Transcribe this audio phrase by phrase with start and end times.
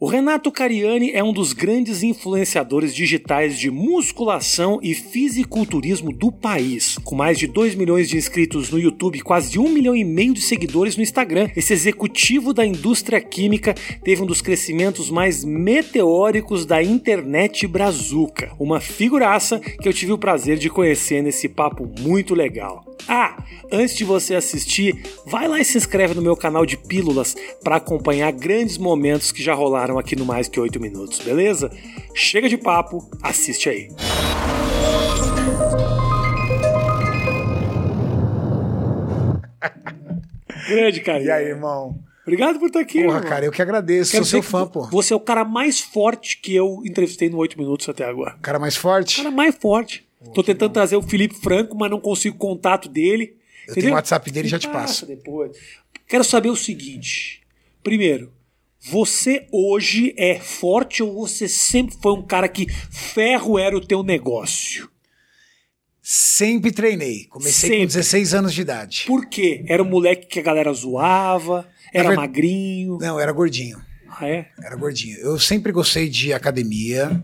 [0.00, 6.96] O Renato Cariani é um dos grandes influenciadores digitais de musculação e fisiculturismo do país.
[7.02, 10.04] Com mais de 2 milhões de inscritos no YouTube e quase de 1 milhão e
[10.04, 13.74] meio de seguidores no Instagram, esse executivo da indústria química
[14.04, 18.52] teve um dos crescimentos mais meteóricos da internet brazuca.
[18.56, 22.84] Uma figuraça que eu tive o prazer de conhecer nesse papo muito legal.
[23.08, 23.42] Ah,
[23.72, 27.34] antes de você assistir, vai lá e se inscreve no meu canal de pílulas
[27.64, 31.70] para acompanhar grandes momentos que já rolaram aqui no Mais Que 8 Minutos, beleza?
[32.12, 33.88] Chega de papo, assiste aí.
[40.68, 41.22] Grande, cara.
[41.22, 41.98] E aí, irmão?
[42.22, 43.30] Obrigado por estar aqui, Porra, irmão.
[43.30, 44.10] cara, eu que agradeço.
[44.12, 44.82] Quero Sou seu fã, pô.
[44.90, 48.36] Você é o cara mais forte que eu entrevistei no 8 Minutos até agora.
[48.42, 49.16] Cara mais O forte?
[49.16, 50.06] cara mais forte.
[50.34, 53.36] Tô tentando trazer o Felipe Franco, mas não consigo contato dele.
[53.66, 55.06] Eu tenho o WhatsApp dele e já te passo.
[55.06, 55.56] depois.
[56.06, 57.42] Quero saber o seguinte.
[57.82, 58.32] Primeiro,
[58.80, 64.02] você hoje é forte ou você sempre foi um cara que ferro era o teu
[64.02, 64.88] negócio?
[66.02, 67.26] Sempre treinei.
[67.26, 67.78] Comecei Sempre.
[67.80, 69.04] com 16 anos de idade.
[69.06, 69.64] Por quê?
[69.68, 72.96] Era um moleque que a galera zoava, era ver- magrinho.
[72.98, 73.78] Não, era gordinho.
[74.08, 74.48] Ah, é?
[74.62, 75.18] Era gordinho.
[75.18, 77.22] Eu sempre gostei de academia.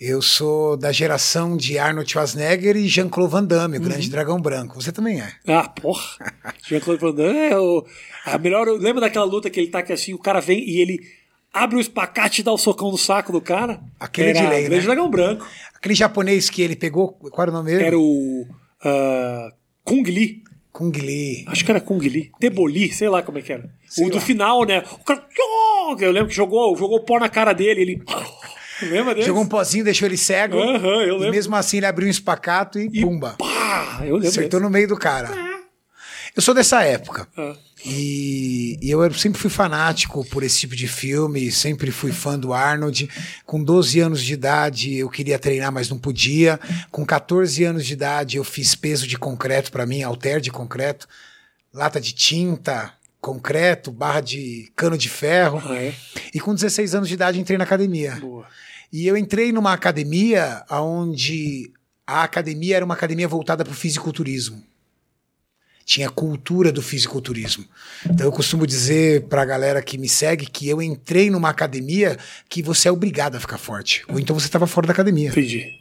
[0.00, 4.80] Eu sou da geração de Arnold Schwarzenegger e Jean-Claude Van Damme, o grande dragão branco.
[4.80, 5.30] Você também é.
[5.46, 6.02] Ah, porra.
[6.66, 7.84] Jean-Claude Van Damme é o.
[8.24, 8.66] A melhor.
[8.66, 11.00] Lembra daquela luta que ele tá que assim, o cara vem e ele
[11.52, 13.78] abre o espacate e dá o socão no saco do cara?
[13.98, 14.82] Aquele era de lei, Grande né?
[14.86, 15.46] Dragão Branco.
[15.74, 17.84] Aquele japonês que ele pegou, qual era o nome dele?
[17.84, 18.46] Era o.
[18.82, 19.52] ah,
[19.84, 20.42] Kung Lee.
[20.72, 21.44] Kung Lee.
[21.46, 22.30] Acho que era Kung Lee.
[22.40, 23.68] Teboli, sei lá como é que era.
[23.86, 24.22] Sei o do lá.
[24.22, 24.82] final, né?
[24.92, 25.26] O cara.
[25.98, 27.82] Eu lembro que jogou, jogou pó na cara dele.
[27.82, 28.02] Ele.
[28.82, 29.26] Lembra dele?
[29.26, 30.58] Jogou um pozinho, deixou ele cego.
[30.58, 31.30] Aham, eu E lembro.
[31.30, 33.34] mesmo assim ele abriu um espacato e, E pumba.
[33.38, 34.00] Pá!
[34.02, 34.28] Eu lembro.
[34.28, 34.62] Acertou desse.
[34.62, 35.30] no meio do cara.
[36.36, 37.26] Eu sou dessa época.
[37.36, 37.54] Ah.
[37.84, 42.52] E, e eu sempre fui fanático por esse tipo de filme, sempre fui fã do
[42.52, 43.08] Arnold.
[43.44, 46.60] Com 12 anos de idade eu queria treinar, mas não podia.
[46.90, 51.08] Com 14 anos de idade eu fiz peso de concreto para mim, halter de concreto,
[51.72, 55.60] lata de tinta, concreto, barra de cano de ferro.
[55.66, 55.94] Ah, é?
[56.32, 58.16] E com 16 anos de idade entrei na academia.
[58.20, 58.46] Boa.
[58.92, 61.72] E eu entrei numa academia onde
[62.06, 64.62] a academia era uma academia voltada para o fisiculturismo.
[65.84, 67.64] Tinha cultura do fisiculturismo.
[68.08, 72.16] Então eu costumo dizer para a galera que me segue que eu entrei numa academia
[72.48, 74.04] que você é obrigado a ficar forte.
[74.08, 75.30] Ou então você estava fora da academia.
[75.30, 75.80] Entendi.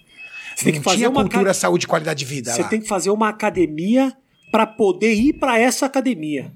[0.56, 2.68] Você tem que fazer tinha uma cultura, saúde e qualidade de vida Você lá.
[2.68, 4.14] tem que fazer uma academia
[4.52, 6.52] pra poder ir pra essa academia.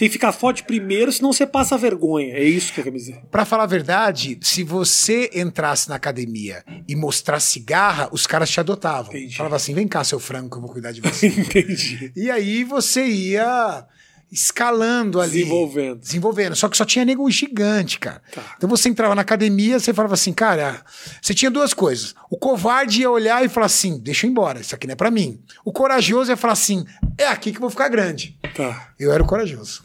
[0.00, 2.32] Você que ficar forte primeiro, senão você passa vergonha.
[2.32, 3.20] É isso que eu quero dizer.
[3.30, 8.58] Pra falar a verdade, se você entrasse na academia e mostrasse garra, os caras te
[8.58, 9.12] adotavam.
[9.12, 9.36] Entendi.
[9.36, 11.26] Falava assim: vem cá, seu frango, que eu vou cuidar de você.
[11.36, 12.10] Entendi.
[12.16, 13.84] E aí você ia
[14.30, 15.32] escalando ali.
[15.32, 15.98] Desenvolvendo.
[15.98, 16.56] Desenvolvendo.
[16.56, 18.22] Só que só tinha nego gigante, cara.
[18.32, 18.54] Tá.
[18.56, 20.84] Então você entrava na academia, você falava assim, cara,
[21.20, 22.14] você tinha duas coisas.
[22.30, 24.96] O covarde ia olhar e falar assim, deixa eu ir embora, isso aqui não é
[24.96, 25.40] pra mim.
[25.64, 26.84] O corajoso ia falar assim,
[27.18, 28.38] é aqui que eu vou ficar grande.
[28.54, 28.92] Tá.
[28.98, 29.82] Eu era o corajoso.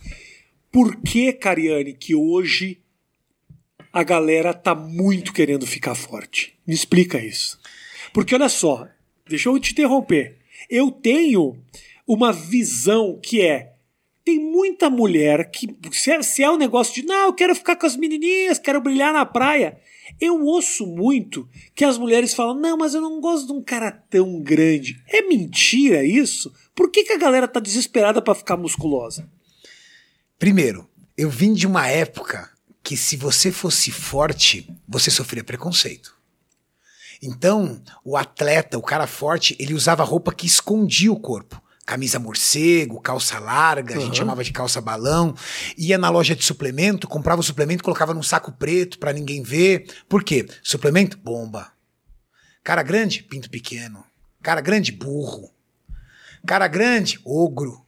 [0.72, 2.80] Por que, Cariane, que hoje
[3.92, 6.54] a galera tá muito querendo ficar forte?
[6.68, 7.58] Me explica isso.
[8.14, 8.88] Porque olha só,
[9.28, 10.38] deixa eu te interromper.
[10.70, 11.58] Eu tenho
[12.08, 13.75] uma visão que é
[14.26, 17.76] tem muita mulher que se é, se é um negócio de não, eu quero ficar
[17.76, 19.80] com as menininhas, quero brilhar na praia.
[20.20, 23.92] Eu ouço muito que as mulheres falam: "Não, mas eu não gosto de um cara
[23.92, 25.00] tão grande".
[25.08, 26.52] É mentira isso?
[26.74, 29.30] Por que, que a galera tá desesperada pra ficar musculosa?
[30.40, 32.50] Primeiro, eu vim de uma época
[32.84, 36.16] que se você fosse forte, você sofria preconceito.
[37.22, 41.62] Então, o atleta, o cara forte, ele usava roupa que escondia o corpo.
[41.86, 45.36] Camisa morcego, calça larga, a gente chamava de calça balão.
[45.78, 49.88] Ia na loja de suplemento, comprava o suplemento, colocava num saco preto pra ninguém ver.
[50.10, 50.48] Por quê?
[50.64, 51.16] Suplemento?
[51.18, 51.72] Bomba.
[52.64, 53.22] Cara grande?
[53.22, 54.04] Pinto pequeno.
[54.42, 54.92] Cara grande?
[54.92, 55.54] Burro.
[56.48, 57.20] Cara grande?
[57.24, 57.86] Ogro.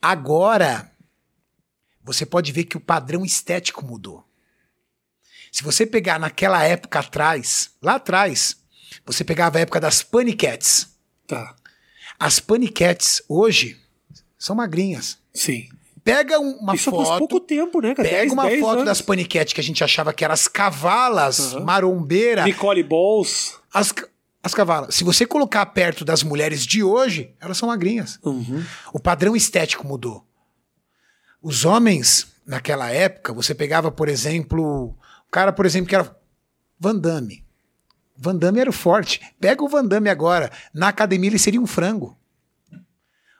[0.00, 0.92] Agora,
[2.04, 4.24] você pode ver que o padrão estético mudou.
[5.50, 8.56] Se você pegar naquela época atrás, lá atrás,
[9.04, 10.96] você pegava a época das paniquetes.
[11.26, 11.56] Tá.
[12.24, 13.76] As paniquetes hoje
[14.38, 15.18] são magrinhas.
[15.34, 15.68] Sim.
[16.04, 18.08] Pega um- uma Isso faz foto, pouco tempo, né, cara?
[18.08, 18.84] pega 10, uma 10 foto anos.
[18.84, 21.64] das paniquetes que a gente achava que eram as cavalas Aham.
[21.64, 23.54] marombeira, Nicole Balls.
[23.74, 23.92] as,
[24.42, 24.94] as cavalas.
[24.94, 28.18] Se você colocar perto das mulheres de hoje, elas são magrinhas.
[28.22, 28.64] Uhum.
[28.92, 30.24] O padrão estético mudou.
[31.42, 34.90] Os homens, naquela época, você pegava, por exemplo,
[35.26, 36.16] o cara, por exemplo, que era
[36.78, 37.41] Van Damme.
[38.16, 39.20] Van Damme era o forte.
[39.40, 40.50] Pega o Van Damme agora.
[40.72, 42.16] Na academia ele seria um frango.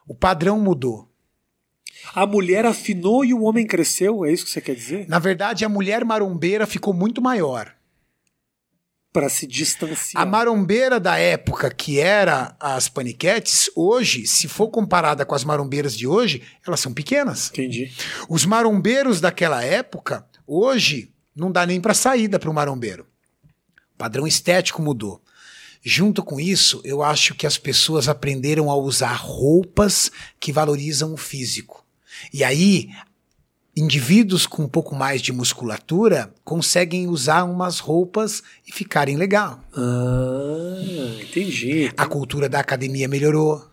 [0.06, 1.08] O padrão mudou.
[2.14, 5.08] A mulher afinou e o homem cresceu, é isso que você quer dizer?
[5.08, 7.72] Na verdade, a mulher marombeira ficou muito maior.
[9.12, 10.22] Para se distanciar.
[10.22, 15.96] A marombeira da época, que era as paniquetes, hoje, se for comparada com as marombeiras
[15.96, 17.50] de hoje, elas são pequenas.
[17.50, 17.92] Entendi.
[18.28, 23.06] Os marombeiros daquela época, hoje, não dá nem para saída para o marombeiro.
[24.02, 25.22] Padrão estético mudou.
[25.81, 30.10] Junto com isso, eu acho que as pessoas aprenderam a usar roupas
[30.40, 31.87] que valorizam o físico.
[32.34, 32.90] E aí,
[33.76, 39.62] indivíduos com um pouco mais de musculatura conseguem usar umas roupas e ficarem legal.
[39.72, 41.93] Ah, entendi.
[41.96, 43.64] A cultura da academia melhorou.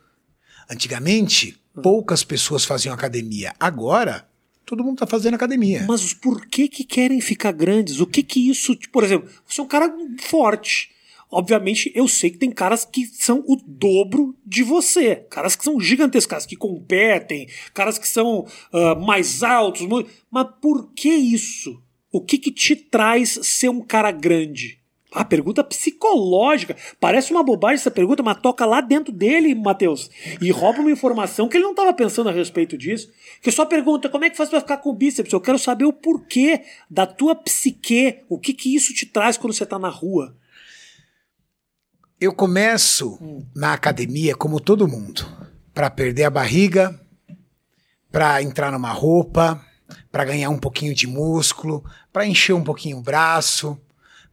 [0.70, 3.52] Antigamente, poucas pessoas faziam academia.
[3.60, 4.29] Agora,
[4.70, 5.84] todo mundo está fazendo academia.
[5.88, 8.00] Mas por que que querem ficar grandes?
[8.00, 10.92] O que que isso, tipo, por exemplo, você é um cara forte.
[11.32, 15.16] Obviamente, eu sei que tem caras que são o dobro de você.
[15.30, 19.88] Caras que são gigantescos, caras que competem, caras que são uh, mais altos.
[20.30, 21.82] Mas por que isso?
[22.12, 24.79] O que, que te traz ser um cara grande?
[25.12, 26.76] A pergunta psicológica.
[27.00, 30.10] Parece uma bobagem essa pergunta, mas toca lá dentro dele, Matheus.
[30.40, 33.12] E rouba uma informação que ele não estava pensando a respeito disso.
[33.42, 35.34] Que só pergunta como é que faz para ficar com bíceps.
[35.34, 38.20] Eu quero saber o porquê da tua psique.
[38.30, 40.36] O que, que isso te traz quando você está na rua.
[42.22, 43.18] Eu começo
[43.56, 45.26] na academia como todo mundo,
[45.74, 47.00] para perder a barriga,
[48.12, 49.66] para entrar numa roupa,
[50.12, 53.80] para ganhar um pouquinho de músculo, para encher um pouquinho o braço,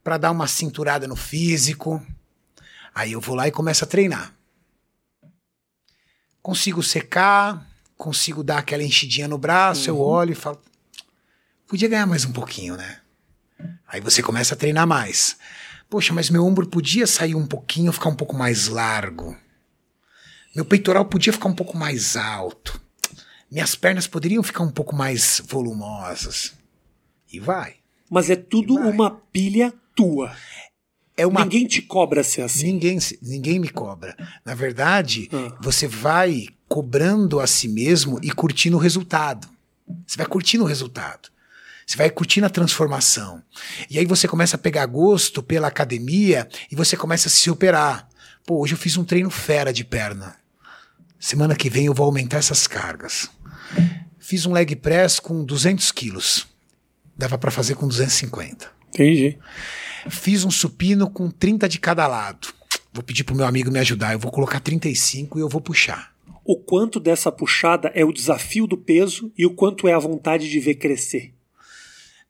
[0.07, 2.01] para dar uma cinturada no físico.
[2.95, 4.33] Aí eu vou lá e começo a treinar.
[6.41, 7.67] Consigo secar,
[7.97, 9.97] consigo dar aquela enchidinha no braço, uhum.
[9.97, 10.61] eu olho e falo,
[11.67, 13.01] podia ganhar mais um pouquinho, né?
[13.85, 15.35] Aí você começa a treinar mais.
[15.89, 19.35] Poxa, mas meu ombro podia sair um pouquinho, ficar um pouco mais largo.
[20.55, 22.79] Meu peitoral podia ficar um pouco mais alto.
[23.51, 26.53] Minhas pernas poderiam ficar um pouco mais volumosas.
[27.29, 27.75] E vai.
[28.09, 30.31] Mas é tudo uma pilha tua.
[31.17, 31.41] É uma...
[31.41, 32.73] Ninguém te cobra ser assim.
[32.73, 34.15] Ninguém, ninguém me cobra.
[34.45, 35.57] Na verdade, ah.
[35.59, 39.47] você vai cobrando a si mesmo e curtindo o resultado.
[40.05, 41.29] Você vai curtindo o resultado.
[41.85, 43.41] Você vai curtindo a transformação.
[43.89, 48.07] E aí você começa a pegar gosto pela academia e você começa a se superar.
[48.45, 50.35] Pô, hoje eu fiz um treino fera de perna.
[51.19, 53.29] Semana que vem eu vou aumentar essas cargas.
[54.19, 56.45] Fiz um leg press com 200 quilos.
[57.17, 58.69] Dava para fazer com 250.
[58.89, 59.39] Entendi.
[60.09, 62.47] Fiz um supino com 30 de cada lado.
[62.93, 64.13] Vou pedir pro meu amigo me ajudar.
[64.13, 66.15] Eu vou colocar 35 e eu vou puxar.
[66.43, 70.49] O quanto dessa puxada é o desafio do peso e o quanto é a vontade
[70.49, 71.33] de ver crescer?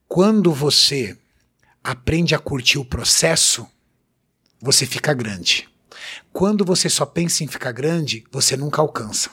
[0.07, 1.17] Quando você
[1.83, 3.67] aprende a curtir o processo,
[4.59, 5.69] você fica grande.
[6.33, 9.29] Quando você só pensa em ficar grande, você nunca alcança.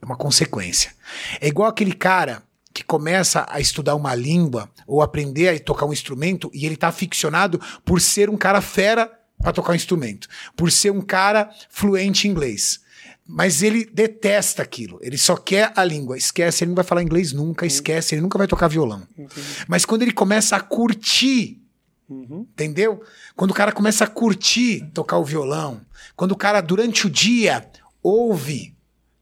[0.00, 0.94] É uma consequência.
[1.40, 2.42] É igual aquele cara
[2.78, 6.86] que começa a estudar uma língua ou aprender a tocar um instrumento e ele está
[6.86, 9.10] aficionado por ser um cara fera
[9.42, 12.80] para tocar um instrumento, por ser um cara fluente em inglês.
[13.26, 15.00] Mas ele detesta aquilo.
[15.02, 16.16] Ele só quer a língua.
[16.16, 17.66] Esquece, ele não vai falar inglês nunca, uhum.
[17.66, 19.02] esquece, ele nunca vai tocar violão.
[19.18, 19.46] Entendi.
[19.66, 21.60] Mas quando ele começa a curtir,
[22.08, 22.46] uhum.
[22.52, 23.02] entendeu?
[23.34, 25.80] Quando o cara começa a curtir tocar o violão,
[26.14, 27.68] quando o cara, durante o dia,
[28.00, 28.72] ouve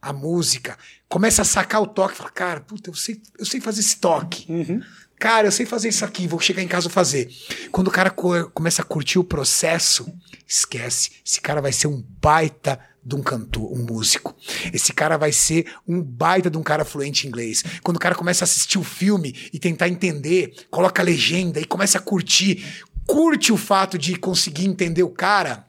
[0.00, 0.76] a música,
[1.08, 4.50] começa a sacar o toque, fala, cara, puta, eu sei, eu sei fazer esse toque.
[4.50, 4.82] Uhum.
[5.18, 7.30] Cara, eu sei fazer isso aqui, vou chegar em casa e fazer.
[7.72, 10.06] Quando o cara co começa a curtir o processo,
[10.46, 11.10] esquece.
[11.24, 14.36] Esse cara vai ser um baita de um cantor, um músico.
[14.74, 17.64] Esse cara vai ser um baita de um cara fluente em inglês.
[17.82, 21.64] Quando o cara começa a assistir o filme e tentar entender, coloca a legenda e
[21.64, 25.64] começa a curtir, curte o fato de conseguir entender o cara,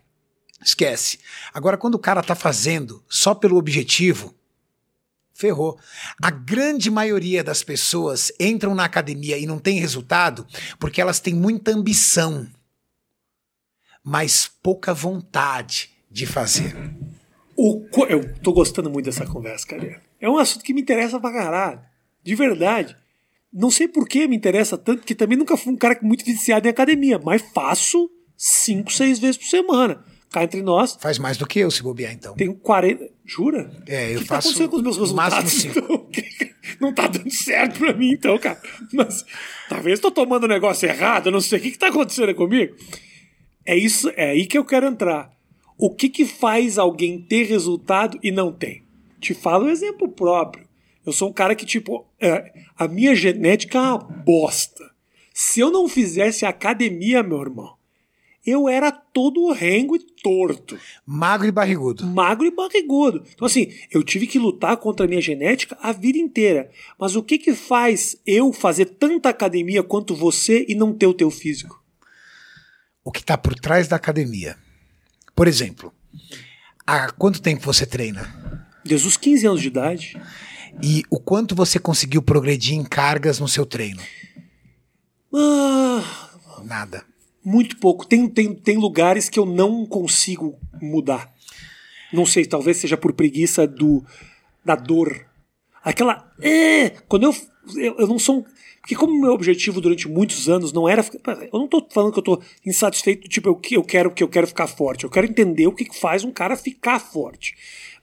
[0.61, 1.19] esquece.
[1.53, 4.35] Agora, quando o cara tá fazendo só pelo objetivo,
[5.37, 5.79] ferrou.
[6.21, 10.45] A grande maioria das pessoas entram na academia e não tem resultado
[10.79, 12.47] porque elas têm muita ambição,
[14.03, 16.75] mas pouca vontade de fazer.
[17.55, 20.01] O, eu tô gostando muito dessa conversa, cara.
[20.19, 21.81] É um assunto que me interessa pra caralho.
[22.23, 22.95] De verdade.
[23.53, 26.67] Não sei por que me interessa tanto, que também nunca fui um cara muito viciado
[26.67, 30.03] em academia, mas faço cinco, seis vezes por semana.
[30.31, 30.97] Cá entre nós.
[30.99, 32.35] Faz mais do que eu, se bobear, então.
[32.35, 33.09] Tenho 40.
[33.25, 33.71] Jura?
[33.87, 34.49] É, eu que faço.
[34.49, 35.65] O que tá acontecendo com os meus resultados?
[35.65, 36.07] Então?
[36.79, 38.61] Não tá dando certo pra mim, então, cara.
[38.93, 39.25] Mas
[39.69, 42.75] talvez tô tomando um negócio errado, eu não sei o que, que tá acontecendo comigo.
[43.65, 45.31] É isso, é aí que eu quero entrar.
[45.77, 48.83] O que, que faz alguém ter resultado e não tem?
[49.19, 50.67] Te falo um exemplo próprio.
[51.05, 54.91] Eu sou um cara que, tipo, é, a minha genética é uma bosta.
[55.33, 57.76] Se eu não fizesse academia, meu irmão,
[58.47, 60.79] eu era todo rengo e torto.
[61.05, 62.05] Magro e barrigudo.
[62.07, 63.21] Magro e barrigudo.
[63.33, 66.71] Então, assim, eu tive que lutar contra a minha genética a vida inteira.
[66.97, 71.13] Mas o que que faz eu fazer tanta academia quanto você e não ter o
[71.13, 71.83] teu físico?
[73.03, 74.55] O que está por trás da academia.
[75.35, 75.93] Por exemplo,
[76.85, 78.65] há quanto tempo você treina?
[78.83, 80.21] Desde os 15 anos de idade.
[80.81, 84.01] E o quanto você conseguiu progredir em cargas no seu treino?
[85.33, 86.27] Ah,
[86.63, 87.03] Nada.
[87.47, 88.05] Muito pouco.
[88.05, 91.31] Tem, tem, tem lugares que eu não consigo mudar.
[92.11, 94.03] Não sei, talvez seja por preguiça do
[94.65, 95.25] da dor.
[95.81, 96.29] Aquela.
[96.41, 97.35] É, quando eu,
[97.77, 97.95] eu.
[97.99, 98.45] Eu não sou.
[98.81, 101.05] Porque, como meu objetivo durante muitos anos não era.
[101.51, 104.47] Eu não tô falando que eu tô insatisfeito, tipo, eu, eu quero que eu quero
[104.47, 105.05] ficar forte.
[105.05, 107.55] Eu quero entender o que faz um cara ficar forte.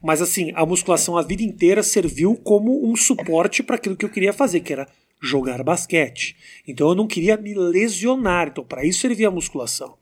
[0.03, 4.11] Mas, assim, a musculação a vida inteira serviu como um suporte para aquilo que eu
[4.11, 4.89] queria fazer, que era
[5.25, 6.37] jogar basquete.
[6.67, 8.49] Então eu não queria me lesionar.
[8.49, 9.97] Então, para isso servia a musculação.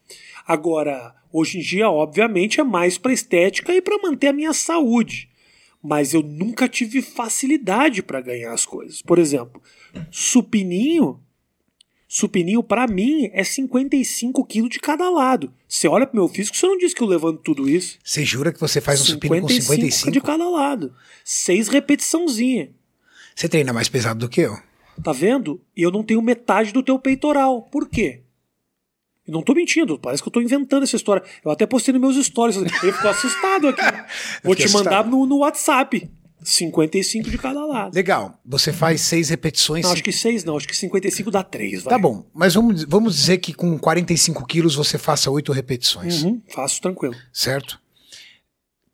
[0.47, 5.31] Agora, hoje em dia, obviamente, é mais para estética e para manter a minha saúde.
[5.83, 9.03] Mas eu nunca tive facilidade para ganhar as coisas.
[9.03, 9.61] Por exemplo,
[10.11, 11.21] supininho.
[12.07, 15.53] Supininho, para mim, é 55 quilos de cada lado.
[15.67, 17.99] Você olha pro meu físico, você não diz que eu levanto tudo isso.
[18.05, 20.11] Você jura que você faz um supino com 55?
[20.11, 20.95] de cada lado.
[21.25, 22.71] Seis repetiçãozinha.
[23.35, 24.57] Você treina mais pesado do que eu.
[25.03, 25.61] Tá vendo?
[25.77, 27.63] E eu não tenho metade do teu peitoral.
[27.63, 28.23] Por quê?
[29.27, 31.23] Eu não tô mentindo, parece que eu tô inventando essa história.
[31.45, 32.57] Eu até postei nos meus stories.
[32.57, 33.83] Ele ficou assustado aqui.
[34.43, 36.11] Vou te mandar no, no WhatsApp.
[36.45, 37.95] 55 de cada lado.
[37.95, 38.41] Legal.
[38.45, 39.85] Você faz seis repetições.
[39.85, 41.85] Não, acho que 6 não, acho que 55 dá 3.
[41.85, 46.43] Tá bom, mas vamos, vamos dizer que com 45 quilos você faça oito repetições, Uhum,
[46.49, 47.15] faço tranquilo.
[47.33, 47.81] certo?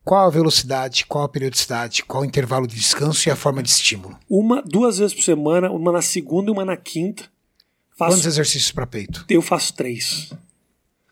[0.08, 3.68] Qual a velocidade, qual a periodicidade, qual o intervalo de descanso e a forma de
[3.68, 4.18] estímulo?
[4.26, 7.24] Uma, duas vezes por semana, uma na segunda e uma na quinta.
[7.94, 9.26] Faço, Quantos exercícios para peito?
[9.28, 10.32] Eu faço três.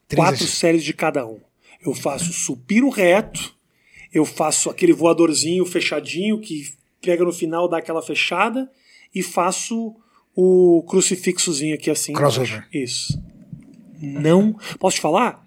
[0.08, 0.58] Três quatro exercícios.
[0.58, 1.38] séries de cada um.
[1.84, 3.54] Eu faço supino reto,
[4.14, 6.72] eu faço aquele voadorzinho fechadinho que
[7.02, 8.66] pega no final, dá aquela fechada,
[9.14, 9.94] e faço
[10.34, 12.14] o crucifixozinho aqui assim.
[12.14, 12.66] Crossover.
[12.72, 13.22] Isso.
[14.00, 14.56] Não.
[14.78, 15.44] Posso te falar?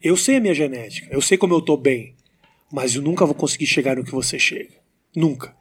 [0.00, 2.15] Eu sei a minha genética, eu sei como eu tô bem,
[2.76, 4.74] mas eu nunca vou conseguir chegar no que você chega.
[5.16, 5.56] Nunca.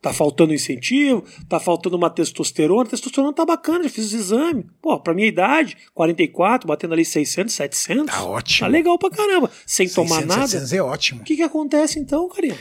[0.00, 2.82] Tá faltando incentivo, tá faltando uma testosterona.
[2.82, 4.64] A testosterona tá bacana, já fiz os exames.
[4.82, 8.06] Pô, pra minha idade, 44, batendo ali 600, 700.
[8.12, 8.66] Tá ótimo.
[8.66, 9.48] Tá legal pra caramba.
[9.64, 10.48] Sem tomar 600, nada.
[10.48, 11.20] 700 é ótimo.
[11.20, 12.58] O que que acontece então, carinha?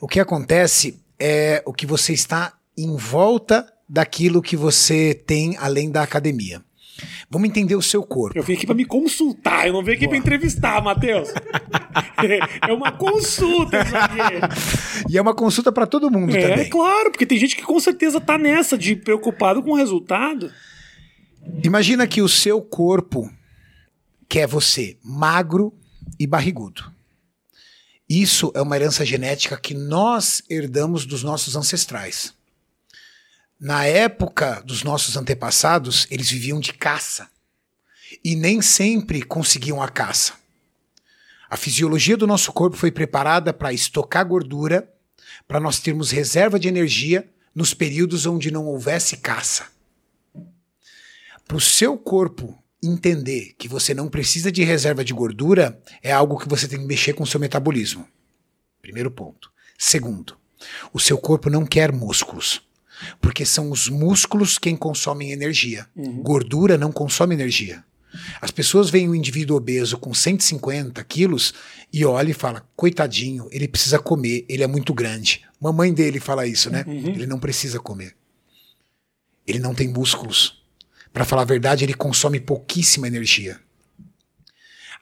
[0.00, 5.90] O que acontece é o que você está em volta daquilo que você tem além
[5.90, 6.62] da academia.
[7.28, 8.38] Vamos entender o seu corpo.
[8.38, 11.28] Eu vim aqui pra me consultar, eu não vim aqui pra entrevistar, Matheus.
[12.68, 15.12] é uma consulta isso aqui.
[15.12, 16.68] E é uma consulta para todo mundo É, também.
[16.70, 20.52] claro, porque tem gente que com certeza tá nessa, de preocupado com o resultado.
[21.62, 23.30] Imagina que o seu corpo
[24.28, 25.72] quer você magro
[26.18, 26.92] e barrigudo.
[28.08, 32.34] Isso é uma herança genética que nós herdamos dos nossos ancestrais.
[33.64, 37.30] Na época dos nossos antepassados, eles viviam de caça
[38.22, 40.34] e nem sempre conseguiam a caça.
[41.48, 44.86] A fisiologia do nosso corpo foi preparada para estocar gordura,
[45.48, 49.66] para nós termos reserva de energia nos períodos onde não houvesse caça.
[51.48, 56.38] Para o seu corpo entender que você não precisa de reserva de gordura, é algo
[56.38, 58.06] que você tem que mexer com o seu metabolismo.
[58.82, 59.50] Primeiro ponto.
[59.78, 60.36] Segundo,
[60.92, 62.60] o seu corpo não quer músculos.
[63.20, 65.86] Porque são os músculos quem consomem energia.
[66.22, 67.84] Gordura não consome energia.
[68.40, 71.52] As pessoas veem um indivíduo obeso com 150 quilos
[71.92, 75.42] e olha e fala: coitadinho, ele precisa comer, ele é muito grande.
[75.60, 76.84] Mamãe dele fala isso, né?
[76.86, 78.14] Ele não precisa comer.
[79.46, 80.62] Ele não tem músculos.
[81.12, 83.60] Para falar a verdade, ele consome pouquíssima energia.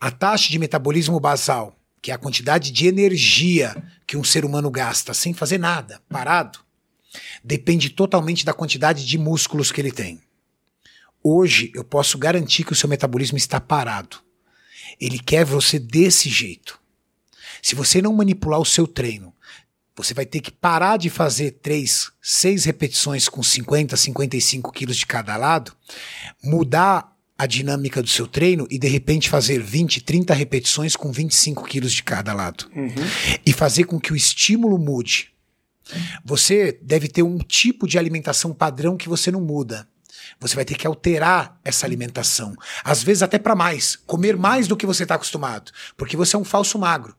[0.01, 4.71] A taxa de metabolismo basal, que é a quantidade de energia que um ser humano
[4.71, 6.59] gasta sem fazer nada, parado,
[7.43, 10.21] depende totalmente da quantidade de músculos que ele tem.
[11.23, 14.19] Hoje eu posso garantir que o seu metabolismo está parado.
[15.01, 16.81] Ele quer você desse jeito.
[17.63, 19.33] Se você não manipular o seu treino,
[19.97, 25.07] você vai ter que parar de fazer 3, 6 repetições com 50, 55 quilos de
[25.07, 25.73] cada lado,
[26.43, 31.65] mudar a dinâmica do seu treino e de repente fazer 20, 30 repetições com 25
[31.65, 32.71] quilos de cada lado.
[33.45, 35.32] E fazer com que o estímulo mude.
[36.25, 39.89] Você deve ter um tipo de alimentação padrão que você não muda.
[40.41, 42.55] Você vai ter que alterar essa alimentação.
[42.85, 43.97] Às vezes até para mais.
[44.07, 45.73] Comer mais do que você está acostumado.
[45.97, 47.15] Porque você é um falso magro.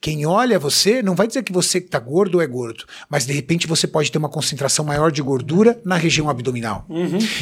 [0.00, 3.32] Quem olha você não vai dizer que você está gordo ou é gordo, mas de
[3.32, 6.86] repente você pode ter uma concentração maior de gordura na região abdominal.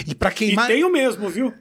[0.06, 0.66] E para E queimar.
[0.68, 1.52] tenho mesmo, viu?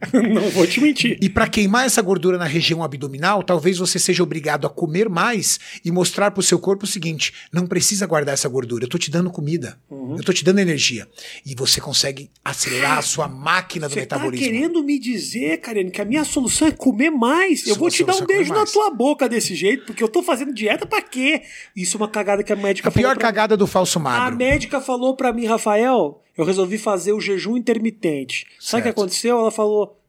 [0.12, 1.18] Não vou te mentir.
[1.20, 5.58] E para queimar essa gordura na região abdominal, talvez você seja obrigado a comer mais
[5.84, 9.10] e mostrar pro seu corpo o seguinte: não precisa guardar essa gordura, eu tô te
[9.10, 10.16] dando comida, Uhum.
[10.16, 11.06] eu tô te dando energia.
[11.46, 14.46] E você consegue acelerar a sua máquina do Você tá metabolismo.
[14.46, 17.66] querendo me dizer, Karen, que a minha solução é comer mais?
[17.66, 20.22] Eu vou te dar um é beijo na tua boca desse jeito, porque eu tô
[20.22, 21.42] fazendo dieta pra quê?
[21.74, 24.02] Isso é uma cagada que a médica A pior falou pra cagada do falso A
[24.02, 24.36] magro.
[24.36, 28.46] médica falou pra mim, Rafael, eu resolvi fazer o jejum intermitente.
[28.58, 28.88] Sabe o que Certo.
[28.88, 29.38] aconteceu?
[29.38, 30.00] Ela falou: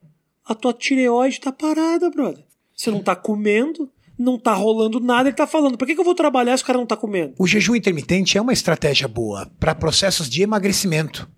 [0.44, 2.44] a tua tireoide tá parada, brother.
[2.76, 5.28] Você não tá comendo, não tá rolando nada.
[5.28, 7.34] Ele tá falando: pra que, que eu vou trabalhar se o cara não tá comendo?
[7.38, 11.28] O jejum intermitente é uma estratégia boa para processos de emagrecimento.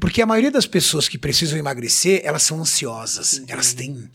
[0.00, 3.42] Porque a maioria das pessoas que precisam emagrecer, elas são ansiosas.
[3.46, 4.08] Elas têm.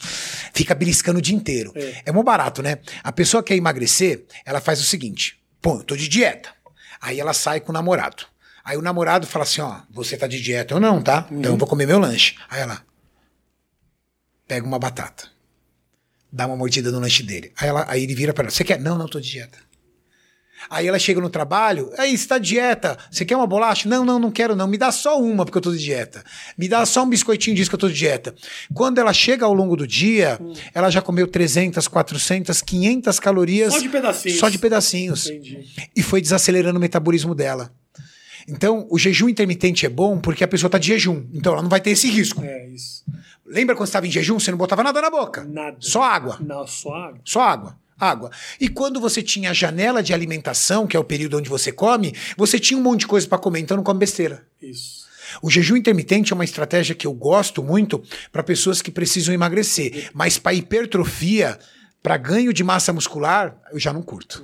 [0.54, 1.72] Fica beliscando o dia inteiro.
[1.76, 2.04] É.
[2.08, 2.80] É, mó barato, né?
[3.04, 6.50] A pessoa quer emagrecer, ela faz o seguinte: pô, eu tô de dieta.
[7.00, 8.26] Aí ela sai com o namorado.
[8.64, 11.28] Aí o namorado fala assim: ó, você tá de dieta ou não, tá?
[11.32, 12.36] Então eu vou comer meu lanche.
[12.50, 12.82] Aí ela
[14.48, 15.30] pega uma batata.
[16.32, 17.52] Dá uma mordida no lanche dele.
[17.58, 18.80] Aí, ela, aí ele vira pra ela: Você quer?
[18.80, 19.58] Não, não, tô de dieta.
[20.70, 23.90] Aí ela chega no trabalho, aí você tá de dieta, você quer uma bolacha?
[23.90, 26.24] Não, não, não quero não, me dá só uma porque eu tô de dieta.
[26.58, 28.36] Me dá só um biscoitinho disso que eu tô de dieta.
[28.74, 30.40] Quando ela chega ao longo do dia,
[30.74, 33.74] ela já comeu 300, 400, 500 calorias.
[33.74, 34.40] Só de pedacinhos.
[34.40, 35.26] Só de pedacinhos.
[35.28, 35.66] Entendi.
[35.96, 37.72] E foi desacelerando o metabolismo dela.
[38.48, 41.26] Então, o jejum intermitente é bom porque a pessoa tá de jejum.
[41.34, 42.44] Então, ela não vai ter esse risco.
[42.44, 43.04] É isso.
[43.46, 45.44] Lembra quando você estava em jejum, você não botava nada na boca?
[45.44, 45.78] Nada.
[45.80, 46.38] Só água.
[46.40, 47.22] Não, só água.
[47.24, 47.78] Só água.
[48.00, 48.32] Água.
[48.60, 52.16] E quando você tinha a janela de alimentação, que é o período onde você come,
[52.36, 54.44] você tinha um monte de coisa para comer, então não come besteira.
[54.62, 55.02] Isso.
[55.42, 60.10] O jejum intermitente é uma estratégia que eu gosto muito para pessoas que precisam emagrecer,
[60.14, 61.60] mas para hipertrofia,
[62.02, 64.44] para ganho de massa muscular, eu já não curto.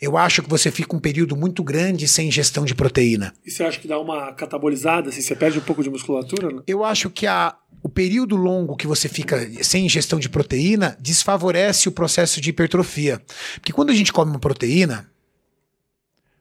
[0.00, 3.32] Eu acho que você fica um período muito grande sem ingestão de proteína.
[3.44, 6.50] E você acha que dá uma catabolizada, assim, você perde um pouco de musculatura?
[6.50, 6.62] Né?
[6.66, 11.88] Eu acho que a, o período longo que você fica sem ingestão de proteína desfavorece
[11.88, 13.22] o processo de hipertrofia.
[13.54, 15.10] Porque quando a gente come uma proteína,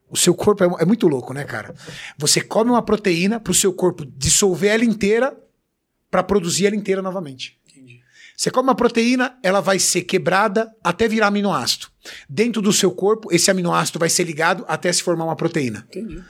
[0.09, 1.73] o seu corpo é, é muito louco, né, cara?
[2.17, 5.35] Você come uma proteína para o seu corpo dissolver ela inteira
[6.09, 7.57] para produzir ela inteira novamente.
[8.41, 11.85] Você come uma proteína, ela vai ser quebrada até virar aminoácido.
[12.27, 15.85] Dentro do seu corpo, esse aminoácido vai ser ligado até se formar uma proteína.
[15.87, 16.23] Entendi.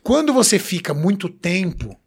[0.00, 1.98] Quando você fica muito tempo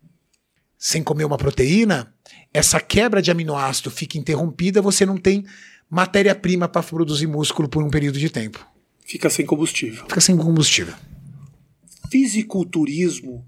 [0.77, 2.15] sem comer uma proteína,
[2.53, 5.45] essa quebra de aminoácido fica interrompida, você não tem
[5.89, 8.65] matéria-prima para produzir músculo por um período de tempo.
[9.05, 10.05] Fica sem combustível.
[10.05, 10.95] Fica sem combustível.
[12.09, 13.45] Fisiculturismo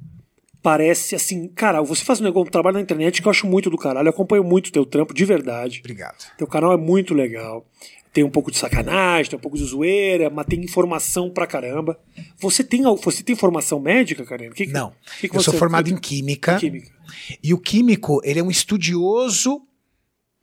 [0.61, 3.69] parece assim, cara, você faz um negócio, um trabalho na internet que eu acho muito
[3.69, 4.07] do caralho.
[4.07, 5.79] Eu acompanho muito o teu trampo, de verdade.
[5.79, 6.31] Obrigado.
[6.37, 7.65] Teu canal é muito legal.
[8.13, 11.97] Tem um pouco de sacanagem, tem um pouco de zoeira, mas tem informação pra caramba.
[12.39, 14.53] Você tem, você tem formação médica, Karina?
[14.53, 14.91] Que Não.
[15.19, 16.91] que que eu sou formado em química, química.
[17.41, 19.61] e o químico, ele é um estudioso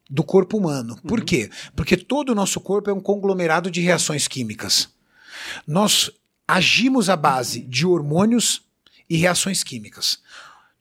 [0.09, 0.99] do corpo humano.
[1.07, 1.51] Por quê?
[1.77, 4.89] Porque todo o nosso corpo é um conglomerado de reações químicas.
[5.67, 6.11] Nós
[6.47, 8.67] agimos à base de hormônios
[9.09, 10.19] e reações químicas.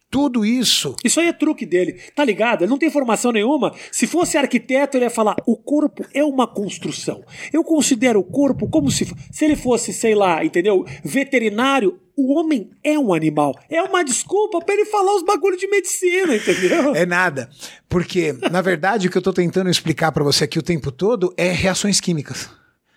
[0.10, 2.62] Tudo isso Isso aí é truque dele, tá ligado?
[2.62, 3.74] Ele não tem formação nenhuma.
[3.92, 7.24] Se fosse arquiteto, ele ia falar: o corpo é uma construção.
[7.52, 9.06] Eu considero o corpo como se.
[9.32, 10.86] Se ele fosse, sei lá, entendeu?
[11.04, 13.54] Veterinário, o homem é um animal.
[13.70, 16.96] É uma desculpa pra ele falar os bagulhos de medicina, entendeu?
[16.96, 17.50] É nada.
[17.90, 21.34] Porque, na verdade, o que eu tô tentando explicar para você aqui o tempo todo
[21.36, 22.50] é reações químicas.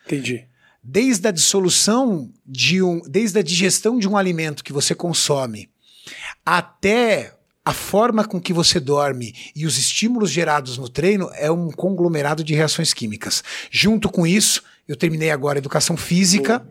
[0.07, 0.50] Entendi.
[0.83, 3.01] Desde a dissolução de um.
[3.03, 5.69] Desde a digestão de um alimento que você consome
[6.45, 11.71] até a forma com que você dorme e os estímulos gerados no treino é um
[11.71, 13.45] conglomerado de reações químicas.
[13.71, 16.67] Junto com isso, eu terminei agora educação física.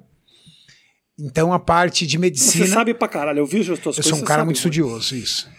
[1.17, 2.65] Então a parte de medicina.
[2.65, 4.05] Você sabe pra caralho, eu vi as tuas eu coisas.
[4.05, 5.49] sou um cara sabe muito estudioso, isso.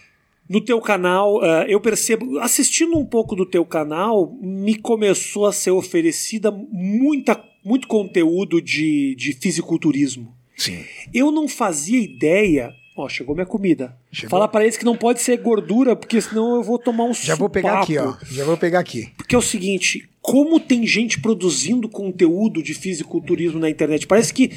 [0.49, 5.53] No teu canal, eh, eu percebo, assistindo um pouco do teu canal, me começou a
[5.53, 10.35] ser oferecida muita, muito conteúdo de, de fisiculturismo.
[10.57, 10.83] Sim.
[11.13, 12.73] Eu não fazia ideia.
[12.95, 13.95] Ó, chegou minha comida.
[14.11, 14.29] Chegou?
[14.29, 17.35] Fala pra eles que não pode ser gordura, porque senão eu vou tomar um Já
[17.35, 18.11] vou pegar aqui, ó.
[18.11, 18.25] supapo.
[18.33, 19.09] Já vou pegar aqui.
[19.17, 24.05] Porque é o seguinte, como tem gente produzindo conteúdo de fisiculturismo na internet?
[24.05, 24.51] Parece que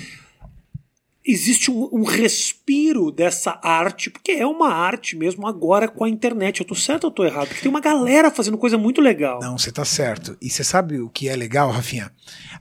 [1.26, 6.60] existe um, um respiro dessa arte, porque é uma arte mesmo agora com a internet.
[6.60, 7.48] Eu tô certo ou tô errado?
[7.48, 9.40] Porque tem uma galera fazendo coisa muito legal.
[9.40, 10.36] Não, você tá certo.
[10.40, 12.12] E você sabe o que é legal, Rafinha?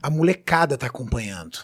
[0.02, 1.58] A molecada tá acompanhando.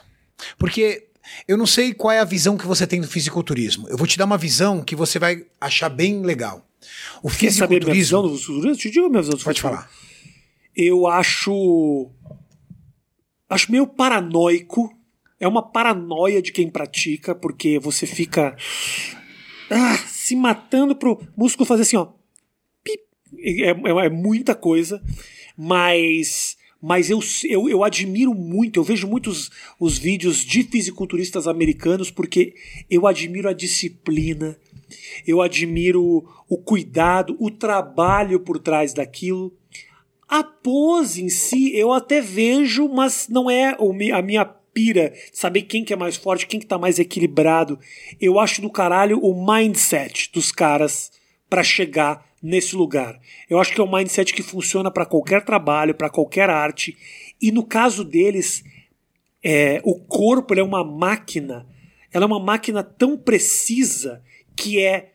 [0.58, 1.08] Porque
[1.48, 3.88] eu não sei qual é a visão que você tem do fisiculturismo.
[3.88, 6.66] Eu vou te dar uma visão que você vai achar bem legal.
[7.22, 8.28] O Quer saber minha visão fisiculturismo.
[8.30, 8.76] do fisiculturismo?
[8.82, 9.88] Te digo a minha visão do Pode fisiculturismo.
[9.88, 10.76] falar.
[10.76, 12.10] eu acho.
[13.48, 14.94] Acho meio paranoico.
[15.40, 18.54] É uma paranoia de quem pratica, porque você fica
[19.70, 22.08] ah, se matando pro músculo fazer assim, ó.
[23.38, 25.02] é, é, é muita coisa,
[25.56, 32.10] mas mas eu, eu, eu admiro muito, eu vejo muitos os vídeos de fisiculturistas americanos
[32.10, 32.54] porque
[32.88, 34.56] eu admiro a disciplina,
[35.26, 39.54] eu admiro o cuidado, o trabalho por trás daquilo.
[40.26, 43.76] A pose em si eu até vejo, mas não é
[44.12, 47.78] a minha pira saber quem que é mais forte, quem que tá mais equilibrado.
[48.20, 51.10] Eu acho do caralho o mindset dos caras
[51.48, 53.20] para chegar nesse lugar.
[53.48, 56.96] Eu acho que é um mindset que funciona para qualquer trabalho, para qualquer arte.
[57.40, 58.62] E no caso deles,
[59.42, 61.66] é, o corpo é uma máquina.
[62.12, 64.22] Ela é uma máquina tão precisa
[64.56, 65.12] que é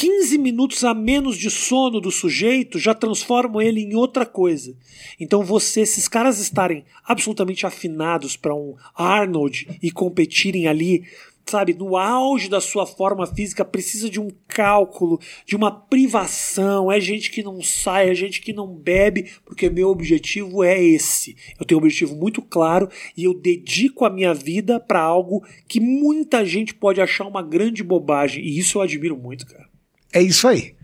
[0.00, 4.74] 15 minutos a menos de sono do sujeito já transformam ele em outra coisa.
[5.20, 11.04] Então você, esses caras estarem absolutamente afinados para um Arnold e competirem ali
[11.46, 16.90] sabe, no auge da sua forma física, precisa de um cálculo, de uma privação.
[16.90, 21.36] É gente que não sai, é gente que não bebe, porque meu objetivo é esse.
[21.58, 25.78] Eu tenho um objetivo muito claro e eu dedico a minha vida para algo que
[25.78, 28.42] muita gente pode achar uma grande bobagem.
[28.42, 29.69] E isso eu admiro muito, cara.
[30.12, 30.74] É isso aí.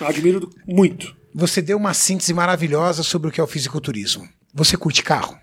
[0.00, 1.16] Admiro muito.
[1.34, 4.28] Você deu uma síntese maravilhosa sobre o que é o fisiculturismo.
[4.52, 5.38] Você curte carro?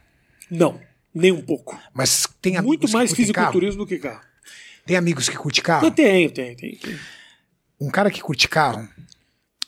[0.49, 0.79] Não,
[1.13, 1.79] nem um pouco.
[1.93, 3.85] Mas tem amigos Muito mais que fisiculturismo carro?
[3.85, 4.27] do que carro.
[4.85, 5.85] Tem amigos que curtem carro?
[5.85, 6.77] Eu tenho, tenho, tenho.
[6.77, 6.99] tenho.
[7.79, 8.87] Um cara que curte carro,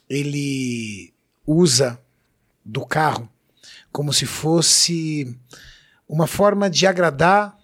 [0.10, 1.14] ele
[1.46, 2.00] usa
[2.64, 3.30] do carro
[3.92, 5.36] como se fosse
[6.08, 7.58] uma forma de agradar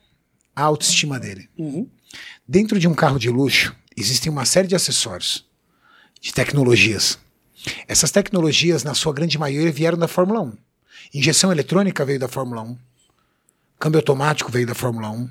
[0.56, 1.50] a autoestima dele.
[1.58, 1.90] Uhum.
[2.48, 5.45] Dentro de um carro de luxo, existem uma série de acessórios,
[6.26, 7.20] de tecnologias.
[7.88, 10.54] Essas tecnologias, na sua grande maioria, vieram da Fórmula 1.
[11.14, 12.76] Injeção eletrônica veio da Fórmula 1.
[13.80, 15.30] Câmbio automático veio da Fórmula 1.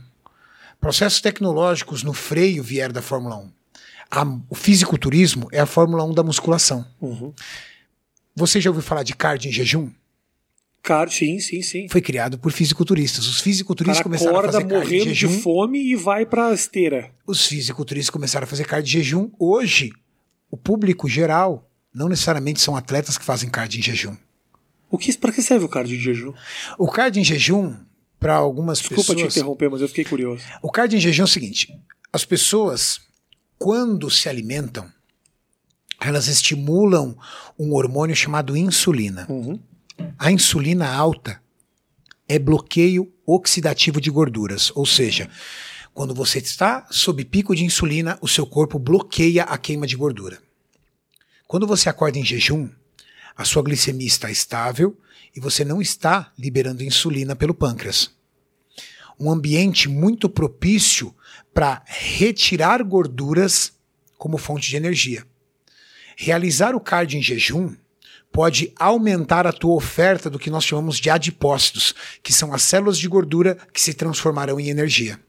[0.81, 3.51] Processos tecnológicos no freio vieram da Fórmula 1.
[4.09, 6.87] A- o fisiculturismo é a Fórmula 1 da musculação.
[7.01, 7.33] Uhum.
[8.37, 9.91] Você já ouviu falar de cardio em jejum?
[10.81, 11.89] Cara, sim, sim, sim.
[11.89, 13.27] Foi criado por fisiculturistas.
[13.27, 15.41] Os fisiculturistas cara começaram a acorda fazer cardio morrendo de jejum.
[15.41, 17.11] fome e vai pra esteira.
[17.27, 19.31] Os fisiculturistas começaram a fazer cardio em jejum.
[19.41, 19.93] Hoje,
[20.55, 24.17] o público geral não necessariamente são atletas que fazem cardio em jejum.
[24.89, 26.33] O que, pra que serve o cardio de jejum?
[26.79, 27.75] O cardio em jejum,
[28.21, 29.37] para algumas Desculpa te pessoas.
[29.37, 30.45] interromper, mas eu fiquei curioso.
[30.63, 31.77] O cardio em jejum é o seguinte:
[32.13, 33.01] as pessoas,
[33.59, 34.89] quando se alimentam,
[36.01, 37.19] elas estimulam
[37.59, 39.27] um hormônio chamado insulina.
[39.29, 39.59] Uhum.
[40.17, 41.43] A insulina alta
[42.29, 45.29] é bloqueio oxidativo de gorduras, ou seja,
[45.95, 50.43] quando você está sob pico de insulina, o seu corpo bloqueia a queima de gordura.
[51.47, 52.69] Quando você acorda em jejum,
[53.37, 54.99] a sua glicemia está estável
[55.37, 58.11] e você não está liberando insulina pelo pâncreas.
[59.19, 61.15] Um ambiente muito propício
[61.55, 63.73] para retirar gorduras
[64.19, 65.25] como fonte de energia.
[66.17, 67.73] Realizar o cardio em jejum
[68.33, 72.99] pode aumentar a tua oferta do que nós chamamos de adipócitos, que são as células
[72.99, 75.21] de gordura que se transformarão em energia.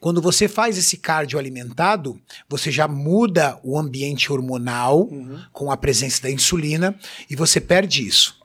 [0.00, 5.08] Quando você faz esse cardio alimentado, você já muda o ambiente hormonal
[5.52, 8.38] com a presença da insulina e você perde isso.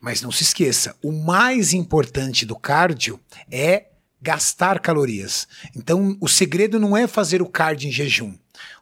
[0.00, 3.18] Mas não se esqueça, o mais importante do cardio
[3.50, 3.86] é
[4.20, 5.48] gastar calorias.
[5.76, 8.34] Então, o segredo não é fazer o cardio em jejum.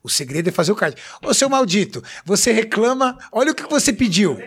[0.02, 1.02] O segredo é fazer o cardio.
[1.22, 4.38] Ô, seu maldito, você reclama, olha o que você pediu.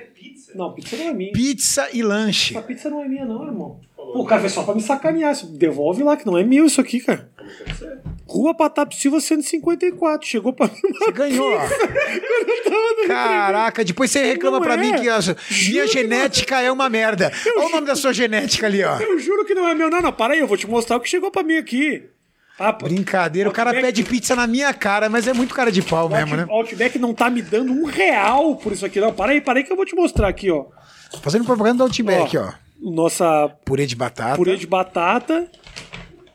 [0.56, 1.32] Não, pizza não é minha.
[1.32, 2.56] Pizza e lanche.
[2.58, 3.80] Essa pizza não é minha, não, irmão.
[3.96, 5.36] Pô, o cara foi só pra me sacanear.
[5.46, 7.30] Devolve lá, que não é meu isso aqui, cara.
[8.28, 10.28] Rua Patap Silva 154.
[10.28, 11.60] Chegou pra mim Você ganhou, ó.
[13.08, 14.78] Caraca, depois você reclama Não pra é.
[14.78, 15.20] mim que a
[15.68, 17.32] minha genética é uma merda.
[17.58, 19.00] Olha o nome da sua genética ali, ó.
[19.00, 19.90] Eu juro que não é meu.
[19.90, 22.04] Não, não, para aí, eu vou te mostrar o que chegou pra mim aqui.
[22.60, 25.82] Ah, Brincadeira, o cara Outback- pede pizza na minha cara, mas é muito cara de
[25.82, 26.42] pau o mesmo, né?
[26.44, 29.14] Out- Outback não tá me dando um real por isso aqui, não.
[29.14, 30.66] Para aí, para aí que eu vou te mostrar aqui, ó.
[31.22, 32.52] Fazendo propaganda do Outback, ó.
[32.82, 34.36] Nossa Purê de batata.
[34.36, 35.48] purê de batata.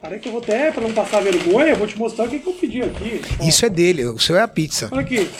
[0.00, 2.28] Para aí que eu vou até, pra não passar vergonha, eu vou te mostrar o
[2.28, 3.20] que, que eu pedi aqui.
[3.40, 4.88] Ó, Isso é dele, o seu é a pizza.
[4.92, 5.30] Olha aqui.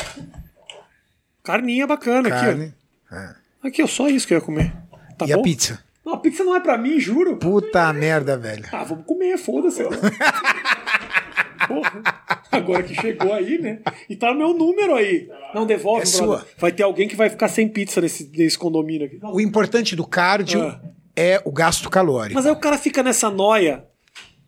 [1.43, 2.75] Carninha bacana Carne.
[3.11, 3.67] aqui, ó.
[3.69, 4.73] Aqui, ó, só isso que eu ia comer.
[5.19, 5.41] Tá e bom?
[5.41, 5.79] a pizza?
[6.05, 7.37] Não, a pizza não é pra mim, juro.
[7.37, 8.65] Puta merda, velho.
[8.73, 9.83] Ah, vamos comer, foda-se.
[11.69, 12.03] Porra,
[12.51, 13.81] agora que chegou aí, né?
[14.09, 15.29] E tá no meu número aí.
[15.55, 16.47] Não, devolve, É sua.
[16.59, 19.19] Vai ter alguém que vai ficar sem pizza nesse, nesse condomínio aqui.
[19.23, 20.81] O importante do cardio Ah.
[21.17, 22.35] é o gasto calórico.
[22.35, 23.85] Mas aí o cara fica nessa noia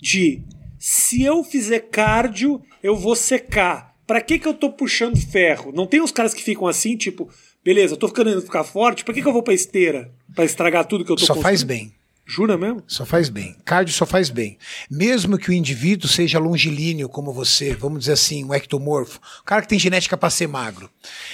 [0.01, 0.43] de
[0.79, 3.95] se eu fizer cardio, eu vou secar.
[4.07, 5.73] Pra que que eu tô puxando ferro?
[5.75, 7.29] Não tem os caras que ficam assim, tipo,
[7.65, 10.13] beleza, eu tô ficando ficar forte, pra que que eu vou pra esteira?
[10.35, 11.93] Pra estragar tudo que eu tô Só faz bem.
[12.27, 12.83] Jura mesmo?
[12.89, 13.57] Só faz bem.
[13.65, 14.59] Cardio só faz bem.
[14.91, 19.63] Mesmo que o indivíduo seja longilíneo como você, vamos dizer assim, um ectomorfo, o cara
[19.63, 20.91] que tem genética para ser magro,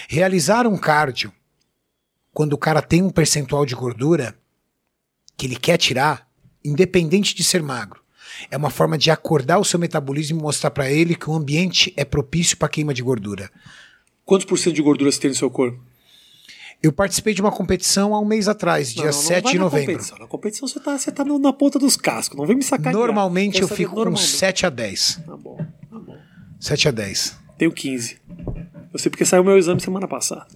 [0.07, 1.33] realizar um cardio
[2.33, 4.37] quando o cara tem um percentual de gordura
[5.37, 6.29] que ele quer tirar,
[6.63, 8.03] independente de ser magro.
[8.51, 11.93] É uma forma de acordar o seu metabolismo e mostrar para ele que o ambiente
[11.97, 13.51] é propício para queima de gordura.
[14.25, 15.92] Quantos por cento de gordura você tem no seu corpo?
[16.83, 19.53] Eu participei de uma competição há um mês atrás, dia Não, não, não 7 vai
[19.53, 19.93] de na novembro.
[19.93, 20.19] Competição.
[20.19, 22.37] Na competição você tá, você tá na ponta dos cascos.
[22.37, 22.93] Não vem me sacar.
[22.93, 24.27] Normalmente eu fico com normalmente.
[24.27, 25.23] 7 a 10.
[25.25, 26.17] Tá bom, tá bom.
[26.59, 27.39] 7 a 10.
[27.57, 28.19] Tenho 15.
[28.93, 30.47] Eu sei porque saiu meu exame semana passada.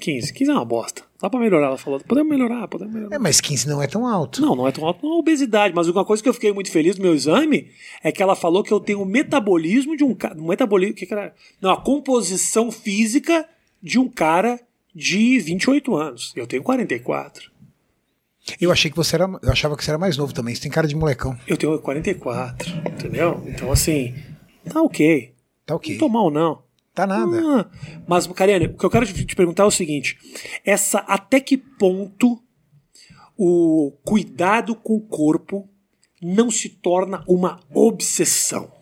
[0.00, 0.32] 15.
[0.32, 1.02] 15 é uma bosta.
[1.20, 2.00] Dá pra melhorar, ela falou.
[2.00, 3.16] Podemos melhorar, podemos melhorar.
[3.16, 4.40] É, mas 15 não é tão alto.
[4.40, 6.70] Não, não é tão alto, não é obesidade, mas uma coisa que eu fiquei muito
[6.70, 7.68] feliz no meu exame
[8.02, 10.34] é que ela falou que eu tenho o metabolismo de um cara.
[10.34, 11.34] Metabolismo, que que era?
[11.60, 13.46] Não, a composição física
[13.82, 14.60] de um cara
[14.96, 16.32] de 28 anos.
[16.34, 17.50] Eu tenho 44.
[18.58, 19.28] Eu achei que você era.
[19.42, 20.54] Eu achava que você era mais novo também.
[20.54, 21.38] Você tem cara de molecão.
[21.46, 23.42] Eu tenho 44, entendeu?
[23.46, 24.14] Então, assim,
[24.72, 25.34] tá ok.
[25.66, 25.98] Tá Não ok.
[25.98, 26.62] tô mal, não.
[26.94, 27.38] Tá nada.
[27.44, 27.70] Ah,
[28.08, 30.16] mas, Kariane, o que eu quero te te perguntar é o seguinte:
[30.64, 32.40] essa até que ponto
[33.36, 35.68] o cuidado com o corpo
[36.22, 38.72] não se torna uma obsessão?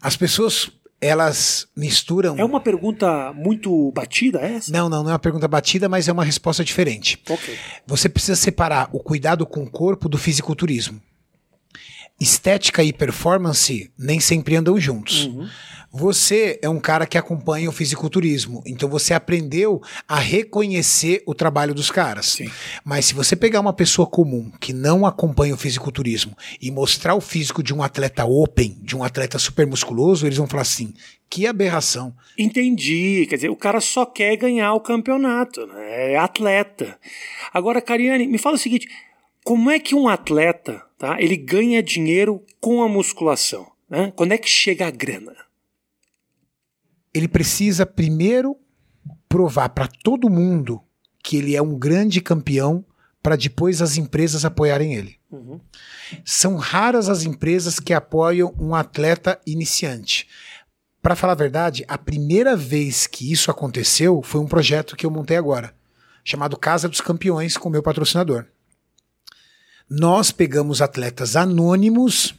[0.00, 0.70] As pessoas,
[1.02, 2.38] elas misturam.
[2.38, 4.70] É uma pergunta muito batida essa?
[4.70, 7.20] Não, não, não é uma pergunta batida, mas é uma resposta diferente.
[7.28, 7.58] Ok.
[7.84, 11.02] Você precisa separar o cuidado com o corpo do fisiculturismo.
[12.20, 15.28] Estética e performance nem sempre andam juntos.
[15.94, 21.74] Você é um cara que acompanha o fisiculturismo, então você aprendeu a reconhecer o trabalho
[21.74, 22.26] dos caras.
[22.26, 22.50] Sim.
[22.82, 27.20] Mas se você pegar uma pessoa comum que não acompanha o fisiculturismo e mostrar o
[27.20, 30.94] físico de um atleta open, de um atleta super musculoso, eles vão falar assim:
[31.28, 32.14] que aberração.
[32.38, 33.26] Entendi.
[33.28, 36.12] Quer dizer, o cara só quer ganhar o campeonato, né?
[36.12, 36.98] É atleta.
[37.52, 38.88] Agora, Cariane, me fala o seguinte:
[39.44, 41.20] como é que um atleta, tá?
[41.20, 43.70] Ele ganha dinheiro com a musculação?
[43.90, 44.12] Né?
[44.16, 45.34] Quando é que chega a grana?
[47.14, 48.56] ele precisa primeiro
[49.28, 50.80] provar para todo mundo
[51.22, 52.84] que ele é um grande campeão
[53.22, 55.16] para depois as empresas apoiarem ele.
[55.30, 55.60] Uhum.
[56.24, 60.26] São raras as empresas que apoiam um atleta iniciante.
[61.00, 65.10] Para falar a verdade, a primeira vez que isso aconteceu foi um projeto que eu
[65.10, 65.74] montei agora,
[66.24, 68.46] chamado Casa dos Campeões, com meu patrocinador.
[69.94, 72.34] Nós pegamos atletas anônimos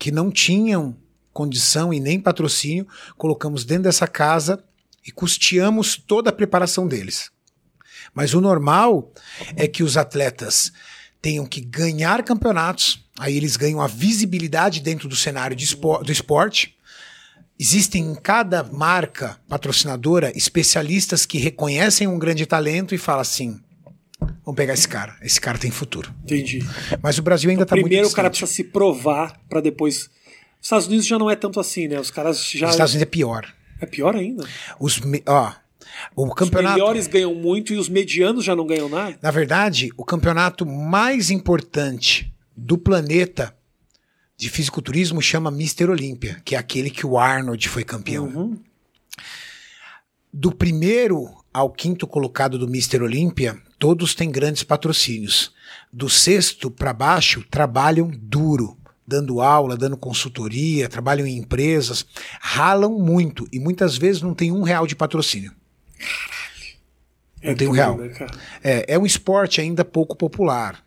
[0.00, 0.96] que não tinham
[1.34, 4.64] condição e nem patrocínio, colocamos dentro dessa casa
[5.06, 7.30] e custeamos toda a preparação deles.
[8.14, 9.12] Mas o normal
[9.54, 10.72] é que os atletas
[11.20, 16.74] tenham que ganhar campeonatos, aí eles ganham a visibilidade dentro do cenário de do esporte.
[17.58, 23.60] Existem em cada marca patrocinadora especialistas que reconhecem um grande talento e falam assim:
[24.48, 26.10] vamos pegar esse cara, esse cara tem futuro.
[26.24, 26.60] Entendi.
[27.02, 30.08] Mas o Brasil ainda está muito Primeiro o cara precisa se provar para depois.
[30.58, 32.00] Os Estados Unidos já não é tanto assim, né?
[32.00, 32.66] Os caras já.
[32.66, 33.54] Os Estados Unidos é pior.
[33.78, 34.48] É pior ainda.
[34.80, 35.52] Os, ó,
[36.16, 36.78] o Os campeonato.
[36.78, 39.18] melhores ganham muito e os medianos já não ganham nada.
[39.20, 43.54] Na verdade, o campeonato mais importante do planeta
[44.34, 45.90] de fisiculturismo chama Mr.
[45.90, 48.24] Olímpia, que é aquele que o Arnold foi campeão.
[48.24, 48.58] Uhum.
[50.32, 53.02] Do primeiro ao quinto colocado do Mr.
[53.02, 55.52] Olímpia, todos têm grandes patrocínios.
[55.92, 62.04] Do sexto para baixo, trabalham duro, dando aula, dando consultoria, trabalham em empresas,
[62.40, 65.52] ralam muito e muitas vezes não tem um real de patrocínio.
[67.40, 67.96] É Não tem um real.
[67.96, 68.12] né?
[68.62, 70.84] É, é um esporte ainda pouco popular.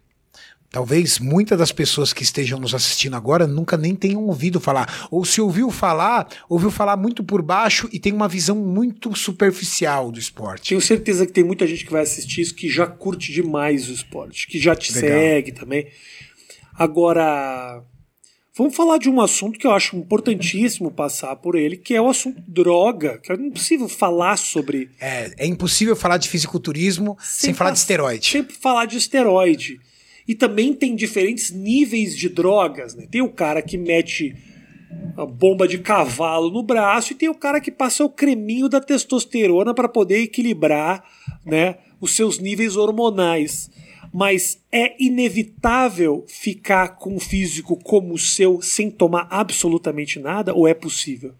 [0.72, 5.08] Talvez muitas das pessoas que estejam nos assistindo agora nunca nem tenham ouvido falar.
[5.12, 10.10] Ou se ouviu falar, ouviu falar muito por baixo e tem uma visão muito superficial
[10.10, 10.70] do esporte.
[10.70, 13.92] Tenho certeza que tem muita gente que vai assistir isso que já curte demais o
[13.92, 15.20] esporte, que já te Legal.
[15.20, 15.88] segue também.
[16.74, 17.84] Agora,
[18.58, 22.08] vamos falar de um assunto que eu acho importantíssimo passar por ele, que é o
[22.08, 27.72] assunto droga, que é impossível falar sobre É, é impossível falar de fisiculturismo sem, falar
[27.72, 28.26] de esteroide.
[28.26, 29.78] Sempre falar de esteroide.
[30.32, 33.06] E também tem diferentes níveis de drogas, né?
[33.12, 34.34] Tem o cara que mete
[35.18, 38.80] a bomba de cavalo no braço e tem o cara que passa o creminho da
[38.80, 41.04] testosterona para poder equilibrar,
[41.46, 43.70] né, os seus níveis hormonais.
[44.14, 50.66] Mas é inevitável ficar com um físico como o seu sem tomar absolutamente nada ou
[50.66, 51.34] é possível?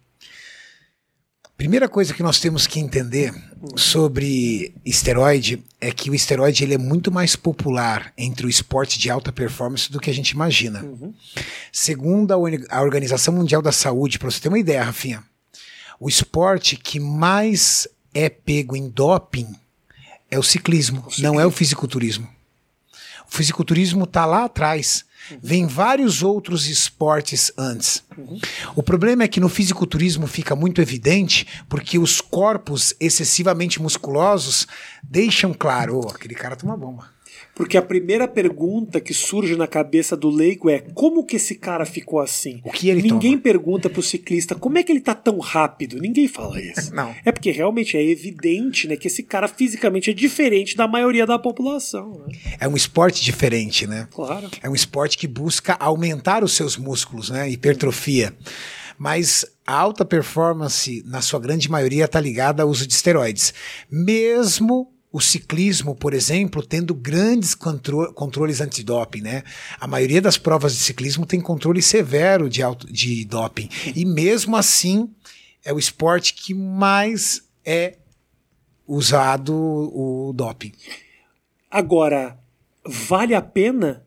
[1.62, 3.32] Primeira coisa que nós temos que entender
[3.76, 9.12] sobre esteroide é que o esteroide ele é muito mais popular entre o esporte de
[9.12, 10.84] alta performance do que a gente imagina.
[11.72, 15.24] Segundo a, Organização Mundial da Saúde, para você ter uma ideia, Rafinha,
[16.00, 19.56] o esporte que mais é pego em doping
[20.32, 22.28] é o ciclismo, não é o fisiculturismo.
[23.32, 25.06] O fisiculturismo está lá atrás.
[25.42, 28.04] Vem vários outros esportes antes.
[28.76, 34.68] O problema é que no fisiculturismo fica muito evidente porque os corpos excessivamente musculosos
[35.02, 37.10] deixam claro, oh, aquele cara toma bomba.
[37.54, 41.86] Porque a primeira pergunta que surge na cabeça do leigo é como que esse cara
[41.86, 42.62] ficou assim?
[42.64, 43.44] O que ele Ninguém toma?
[43.44, 46.00] pergunta pro ciclista como é que ele tá tão rápido.
[46.00, 46.94] Ninguém fala isso.
[46.96, 47.14] Não.
[47.26, 51.38] É porque realmente é evidente, né, que esse cara fisicamente é diferente da maioria da
[51.38, 52.34] população, né?
[52.60, 54.08] É um esporte diferente, né?
[54.12, 54.50] Claro.
[54.64, 57.50] É um esporte que busca aumentar os seus músculos, né?
[57.50, 58.34] Hipertrofia.
[58.98, 63.54] Mas a alta performance, na sua grande maioria, está ligada ao uso de esteroides.
[63.90, 69.44] Mesmo o ciclismo, por exemplo, tendo grandes contro controles antidoping, né?
[69.80, 73.70] A maioria das provas de ciclismo tem controle severo de, auto de doping.
[73.94, 75.14] E mesmo assim,
[75.66, 77.98] é o esporte que mais é
[78.88, 80.72] usado o doping.
[81.70, 82.40] Agora,
[82.86, 84.06] vale a pena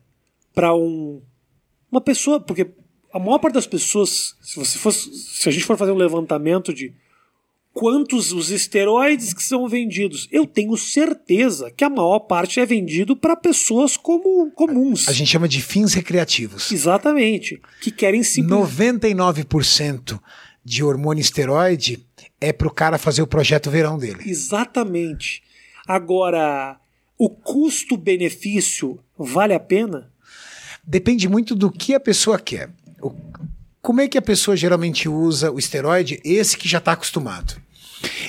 [0.53, 1.21] para um,
[1.91, 2.71] uma pessoa, porque
[3.13, 6.73] a maior parte das pessoas, se você fosse, se a gente for fazer um levantamento
[6.73, 6.93] de
[7.75, 13.17] quantos os esteroides que são vendidos, eu tenho certeza que a maior parte é vendido
[13.17, 15.09] para pessoas como comuns.
[15.09, 16.71] A gente chama de fins recreativos.
[16.71, 20.17] Exatamente, que querem simplesmente 99%
[20.63, 21.99] de hormônio esteroide
[22.39, 24.23] é pro cara fazer o projeto verão dele.
[24.25, 25.43] Exatamente.
[25.85, 26.79] Agora,
[27.17, 30.09] o custo-benefício vale a pena?
[30.81, 32.69] Depende muito do que a pessoa quer.
[33.01, 33.11] O,
[33.81, 36.21] como é que a pessoa geralmente usa o esteroide?
[36.23, 37.64] Esse que já está acostumado.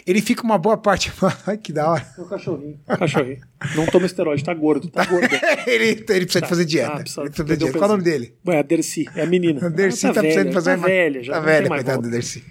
[0.07, 1.13] Ele fica uma boa parte.
[1.47, 2.07] Ai, que da hora.
[2.17, 2.79] É o cachorrinho.
[2.87, 3.41] cachorrinho.
[3.75, 5.27] Não toma esteroide, tá gordo, tá gordo.
[5.67, 6.93] ele, ele precisa de fazer dieta.
[6.93, 7.79] Ah, precisa- Ele precisa de dieta.
[7.79, 8.37] Qual é o nome dele?
[8.47, 9.67] Ué, a Dercy, é a menina.
[9.67, 11.85] A Dercy Ah, tá, precisando velha, fazer tá uma- velha, já Tá velha, volta.
[11.85, 12.45] da Dercy.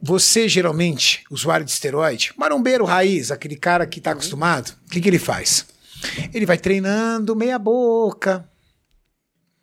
[0.00, 5.08] Você, geralmente, usuário de esteroide, marombeiro raiz, aquele cara que está acostumado, o que, que
[5.08, 5.66] ele faz?
[6.32, 8.48] Ele vai treinando meia boca,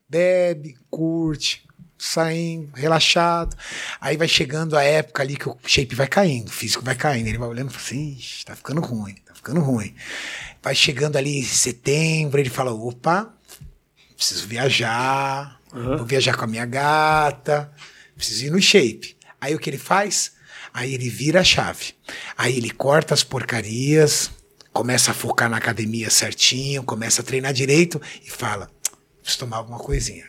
[0.10, 1.65] bebe, curte,
[1.98, 3.56] saindo, relaxado.
[4.00, 7.28] Aí vai chegando a época ali que o shape vai caindo, o físico vai caindo.
[7.28, 9.96] Ele vai olhando e fala assim, tá ficando ruim, tá ficando ruim.
[10.62, 13.34] Vai chegando ali em setembro, ele fala, opa,
[14.16, 15.98] preciso viajar, Uhum.
[15.98, 17.70] vou viajar com a minha gata,
[18.16, 19.18] preciso ir no shape.
[19.42, 20.32] Aí o que ele faz?
[20.74, 21.94] Aí ele vira a chave.
[22.38, 24.32] Aí ele corta as porcarias,
[24.72, 28.70] começa a focar na academia certinho, começa a treinar direito e fala:
[29.22, 30.26] preciso tomar alguma coisinha.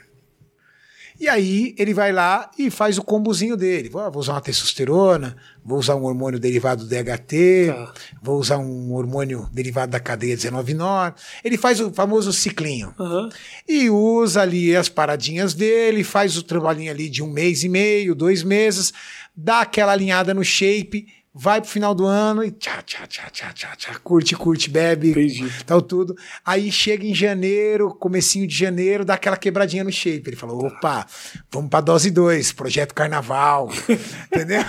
[1.18, 3.88] E aí ele vai lá e faz o combozinho dele.
[3.88, 7.94] Vou, vou usar uma testosterona, vou usar um hormônio derivado do DHT, Tá.
[8.22, 11.14] vou usar um hormônio derivado da cadeia 19-nor.
[11.42, 12.94] Ele faz o famoso ciclinho.
[12.98, 13.28] Aham.
[13.68, 18.14] E usa ali as paradinhas dele, faz o trabalhinho ali de um mês e meio,
[18.14, 18.92] dois meses,
[19.34, 21.06] dá aquela alinhada no shape,
[21.38, 25.10] vai pro final do ano e tchá, tchá, tchá, tchá, tchá, tchá, curte, curte, bebe,
[25.10, 25.52] Entendi.
[25.66, 26.16] tal tudo.
[26.44, 30.22] Aí chega em janeiro, comecinho de janeiro, dá aquela quebradinha no shape.
[30.30, 31.06] Ele falou, opa,
[31.52, 33.68] vamos pra dose 2, projeto carnaval,
[34.32, 34.62] entendeu?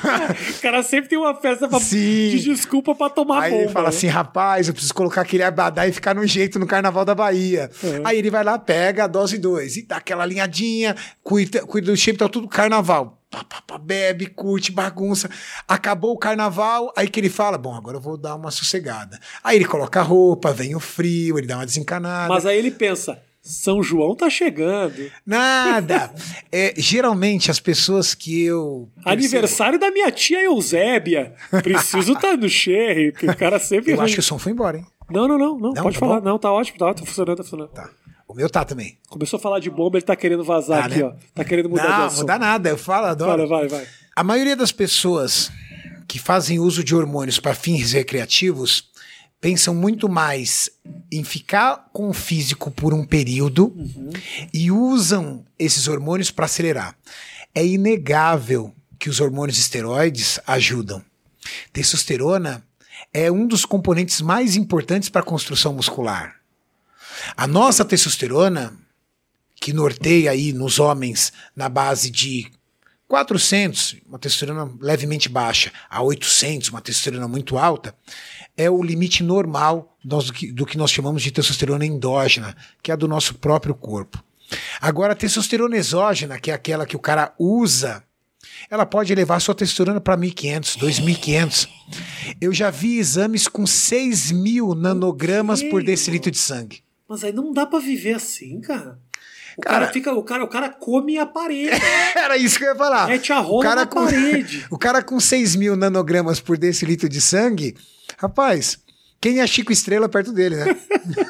[0.57, 2.29] O cara sempre tem uma festa pra, Sim.
[2.31, 3.63] de desculpa pra tomar Aí bomba.
[3.63, 3.95] ele fala né?
[3.95, 7.71] assim, rapaz, eu preciso colocar aquele abadá e ficar no jeito no Carnaval da Bahia.
[7.81, 8.01] Uhum.
[8.03, 11.95] Aí ele vai lá, pega a dose 2 e dá aquela alinhadinha, cuida, cuida do
[11.97, 13.17] shape, tá tudo carnaval.
[13.29, 15.29] Pá, pá, pá, bebe, curte, bagunça.
[15.67, 19.19] Acabou o carnaval, aí que ele fala, bom, agora eu vou dar uma sossegada.
[19.43, 22.33] Aí ele coloca a roupa, vem o frio, ele dá uma desencanada.
[22.33, 25.11] Mas aí ele pensa, São João tá chegando.
[25.25, 26.11] Nada.
[26.49, 28.89] É, geralmente as pessoas que eu...
[29.03, 31.33] Aniversário da minha tia Eusébia.
[31.61, 33.27] Preciso estar no shape.
[33.27, 33.91] O cara sempre.
[33.91, 34.85] Eu acho que o som foi embora, hein?
[35.09, 35.73] Não, não, não, não.
[35.73, 36.21] Não, pode tá falar.
[36.21, 36.29] bom?
[36.29, 37.69] Não, tá ótimo, tá, tá funcionando, tá funcionando.
[37.69, 37.89] Tá.
[38.27, 38.97] O meu tá também.
[39.09, 41.03] Começou a falar de bomba, ele tá querendo vazar Tá, aqui, né?
[41.05, 41.13] ó.
[41.33, 42.19] Tá querendo mudar de Não, assunto.
[42.21, 42.69] mudar nada.
[42.69, 43.47] Eu falo, adoro.
[43.47, 43.87] Vai, vai, vai.
[44.15, 45.49] A maioria das pessoas
[46.07, 48.89] que fazem uso de hormônios para fins recreativos
[49.39, 50.69] pensam muito mais
[51.11, 53.73] em ficar com o físico por um período
[54.53, 56.95] e usam esses hormônios para acelerar.
[57.55, 61.01] É inegável que os hormônios esteroides ajudam.
[61.71, 62.63] Testosterona
[63.13, 66.36] é um dos componentes mais importantes para a construção muscular.
[67.35, 68.73] A nossa testosterona,
[69.55, 72.51] que norteia aí nos homens na base de
[73.07, 77.95] 400, uma testosterona levemente baixa, a 800, uma testosterona muito alta,
[78.55, 82.93] é o limite normal do que, do que nós chamamos de testosterona endógena, que é
[82.93, 84.21] a do nosso próprio corpo.
[84.81, 88.03] Agora, a testosterona exógena, que é aquela que o cara usa,
[88.69, 91.69] ela pode elevar sua testosterona para 1.500, 2.500.
[92.41, 96.86] Eu já vi exames com 6 mil nanogramas por decilitro de sangue.
[97.07, 98.99] Mas aí não dá pra viver assim, cara.
[99.57, 101.71] O Cara- cara, fica, o cara, o cara come a parede.
[102.15, 103.07] Era isso que eu ia falar.
[103.07, 104.65] Mete a rola na com, parede.
[104.69, 107.75] o cara com 6 mil nanogramas por decilitro de sangue,
[108.17, 108.77] rapaz,
[109.19, 110.77] quem é Chico Estrela perto dele, né?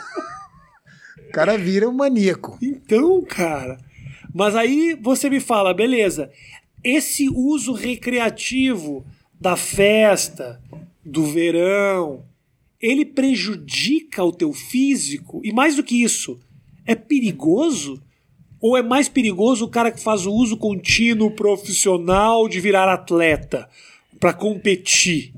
[1.27, 2.57] O cara vira um maníaco.
[2.61, 3.77] Então, cara.
[4.33, 6.31] Mas aí você me fala, beleza.
[6.83, 9.05] Esse uso recreativo
[9.39, 10.59] da festa,
[11.05, 12.23] do verão,
[12.81, 15.41] ele prejudica o teu físico?
[15.43, 16.39] E mais do que isso,
[16.85, 18.01] é perigoso?
[18.59, 23.69] Ou é mais perigoso o cara que faz o uso contínuo profissional de virar atleta
[24.19, 25.33] para competir?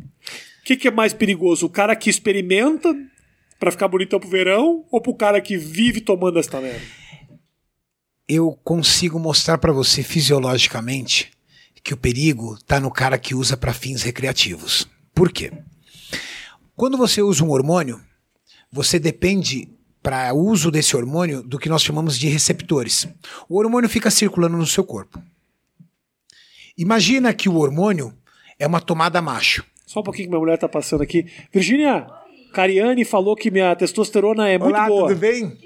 [0.62, 1.66] O que, que é mais perigoso?
[1.66, 2.96] O cara que experimenta
[3.60, 6.82] para ficar bonitão pro verão ou pro cara que vive tomando esta merda?
[8.28, 11.32] Eu consigo mostrar para você fisiologicamente
[11.84, 14.88] que o perigo tá no cara que usa para fins recreativos.
[15.14, 15.52] Por quê?
[16.80, 18.00] Quando você usa um hormônio,
[18.72, 19.68] você depende
[20.02, 23.06] para uso desse hormônio do que nós chamamos de receptores.
[23.50, 25.22] O hormônio fica circulando no seu corpo.
[26.78, 28.14] Imagina que o hormônio
[28.58, 29.66] é uma tomada macho.
[29.86, 31.26] Só um pouquinho que minha mulher tá passando aqui.
[31.52, 32.08] Virgínia,
[32.54, 35.10] Cariane falou que minha testosterona é muito Olá, boa.
[35.10, 35.58] tudo bem?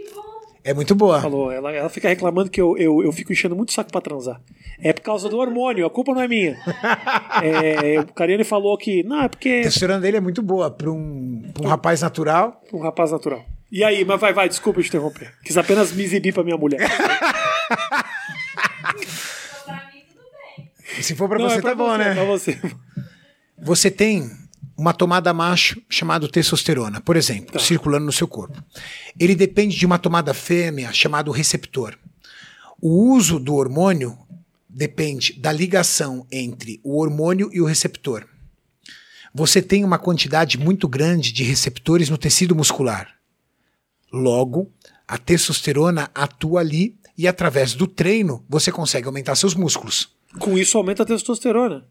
[0.66, 1.22] É muito boa.
[1.22, 4.40] Falou, ela, ela fica reclamando que eu, eu, eu fico enchendo muito saco pra transar.
[4.80, 6.58] É por causa do hormônio, a culpa não é minha.
[7.44, 9.04] é, o Cariane falou que.
[9.04, 9.50] Não, é porque.
[9.50, 12.62] A testosterona dele é muito boa para um, pra um rapaz natural.
[12.72, 13.44] Um rapaz natural.
[13.70, 15.34] E aí, mas vai, vai, desculpa te interromper.
[15.44, 16.80] Quis apenas me exibir pra minha mulher.
[21.02, 22.14] Se for para Não, você, é pra tá bom, você, né?
[22.14, 22.62] Pra você.
[23.58, 24.30] Você tem
[24.78, 27.60] uma tomada macho chamada testosterona, por exemplo, Tá.
[27.60, 28.64] circulando no seu corpo.
[29.20, 31.98] Ele depende de uma tomada fêmea chamada receptor.
[32.82, 34.18] O uso do hormônio
[34.68, 38.26] depende da ligação entre o hormônio e o receptor.
[39.34, 43.10] Você tem uma quantidade muito grande de receptores no tecido muscular.
[44.12, 44.72] Logo,
[45.08, 50.10] a testosterona atua ali e através do treino você consegue aumentar seus músculos.
[50.40, 51.86] Com isso aumenta a testosterona.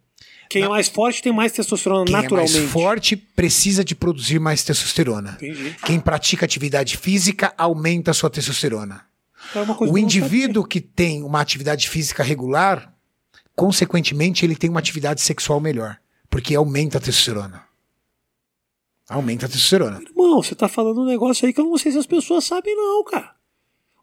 [0.53, 2.57] Quem é mais forte tem mais testosterona Quem naturalmente.
[2.57, 5.38] é mais forte precisa de produzir mais testosterona.
[5.40, 5.76] Entendi.
[5.84, 9.05] Quem pratica atividade física aumenta a sua testosterona.
[9.55, 12.94] É uma coisa O indivíduo que tem uma atividade física regular,
[13.57, 15.98] consequentemente, ele tem uma atividade sexual melhor,
[16.30, 17.64] porque aumenta a testosterona.
[19.09, 20.00] Aumenta a testosterona.
[20.00, 22.74] Irmão, você tá falando um negócio aí que eu não sei se as pessoas sabem,
[22.74, 23.34] não, cara.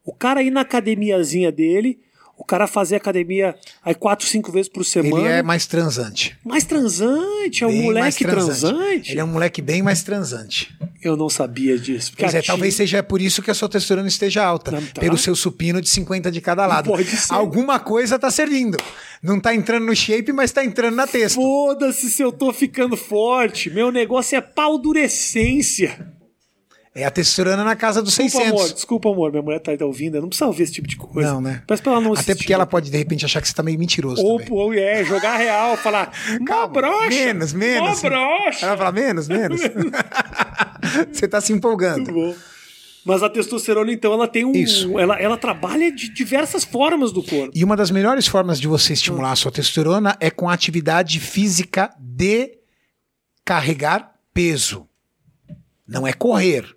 [0.04, 2.00] O cara ir na academiazinha dele,
[2.40, 5.28] o cara fazer academia aí quatro, cinco vezes por semana.
[5.28, 6.38] Ele é mais transante.
[6.44, 9.12] mais transante, é um Bem moleque transante.
[9.12, 10.74] Ele é um moleque bem mais transante.
[11.04, 12.14] Eu não sabia disso.
[12.18, 14.72] Pois é, tia- talvez seja por isso que a sua testosterona esteja alta.
[14.72, 15.02] Não tá.
[15.02, 16.90] Pelo seu supino de 50 de cada lado.
[16.90, 17.34] Pode ser.
[17.34, 18.78] Alguma coisa tá servindo.
[19.22, 21.36] Não tá entrando no shape, mas tá entrando na testa.
[21.40, 23.70] Foda-se se eu tô ficando forte.
[23.70, 26.08] Meu negócio é paldurecência.
[26.94, 28.60] É a testosterona na casa dos Desculpa, 600.
[28.62, 28.74] amor.
[28.74, 29.32] Desculpa, amor.
[29.32, 30.16] Minha mulher tá ouvindo.
[30.16, 31.34] Eu não precisa ouvir esse tipo de coisa.
[31.34, 31.62] Não, né?
[31.68, 32.36] Peço pra ela não Até assistir.
[32.38, 34.54] porque ela pode, de repente, achar que você tá meio mentiroso Ou, também.
[34.54, 36.12] ou é, jogar real, falar.
[36.40, 37.10] Mó Calma, broxa.
[37.10, 38.02] Menos, menos.
[38.02, 38.66] Mó broxa.
[38.66, 39.62] Ela fala, menos, menos.
[41.14, 42.12] você tá se empolgando.
[42.12, 42.36] Muito bom.
[43.06, 44.52] Mas a testosterona, então, ela tem um.
[44.52, 45.00] Isso.
[45.00, 47.52] Ela, ela trabalha de diversas formas do corpo.
[47.56, 51.20] E uma das melhores formas de você estimular a sua testosterona é com a atividade
[51.20, 52.58] física de
[53.46, 54.88] carregar peso.
[55.88, 56.76] Não é correr.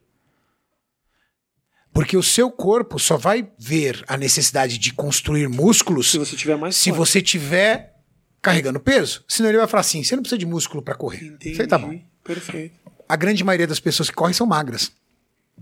[1.93, 6.57] Porque o seu corpo só vai ver a necessidade de construir músculos Se você tiver
[6.57, 6.99] mais se forte.
[6.99, 7.97] você tiver
[8.41, 9.23] carregando peso.
[9.29, 11.25] Senão ele vai falar assim: você não precisa de músculo para correr.
[11.25, 11.53] Entendi.
[11.53, 11.99] Isso aí tá bom.
[12.25, 12.75] Perfeito.
[13.09, 14.91] A grande maioria das pessoas que correm são magras.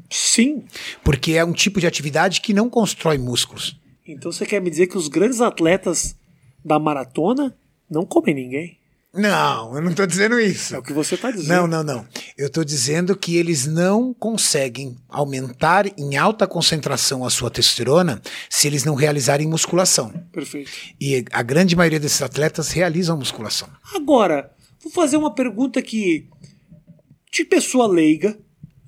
[0.08, 0.64] Sim.
[1.02, 3.76] Porque é um tipo de atividade que não constrói músculos.
[4.06, 6.16] Então você quer me dizer que os grandes atletas
[6.64, 7.56] da maratona
[7.88, 8.79] não comem ninguém?
[9.12, 10.74] Não, eu não tô dizendo isso.
[10.74, 11.48] É o que você tá dizendo.
[11.48, 12.06] Não, não, não.
[12.38, 18.68] Eu estou dizendo que eles não conseguem aumentar em alta concentração a sua testosterona se
[18.68, 20.12] eles não realizarem musculação.
[20.32, 20.70] Perfeito.
[21.00, 23.68] E a grande maioria desses atletas realizam musculação.
[23.94, 26.28] Agora, vou fazer uma pergunta que.
[27.32, 28.38] de pessoa leiga,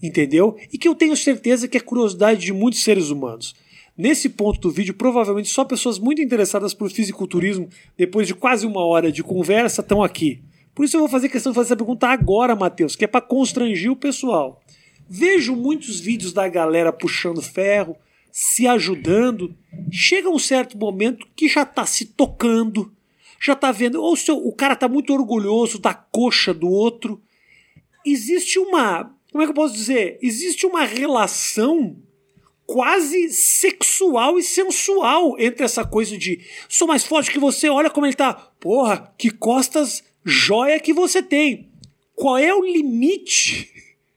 [0.01, 0.57] entendeu?
[0.73, 3.57] E que eu tenho certeza que é curiosidade de muitos seres humanos.
[3.97, 8.85] Nesse ponto do vídeo, provavelmente só pessoas muito interessadas por fisiculturismo, depois de quase uma
[8.85, 10.43] hora de conversa, estão aqui.
[10.75, 13.21] Por isso eu vou fazer questão de fazer essa pergunta agora, Matheus, que é para
[13.21, 14.63] constranger o pessoal.
[15.09, 17.95] Vejo muitos vídeos da galera puxando ferro,
[18.31, 19.55] se ajudando.
[19.91, 22.91] Chega um certo momento que já tá se tocando,
[23.39, 27.21] já tá vendo, ou seu, o cara tá muito orgulhoso da coxa do outro.
[28.07, 30.19] Existe uma, como é que eu posso dizer?
[30.23, 31.95] Existe uma relação
[32.67, 38.07] quase sexual e sensual entre essa coisa de sou mais forte que você, olha como
[38.07, 38.35] ele tá.
[38.61, 41.71] Porra, que costas joia que você tem.
[42.15, 43.71] Qual é o limite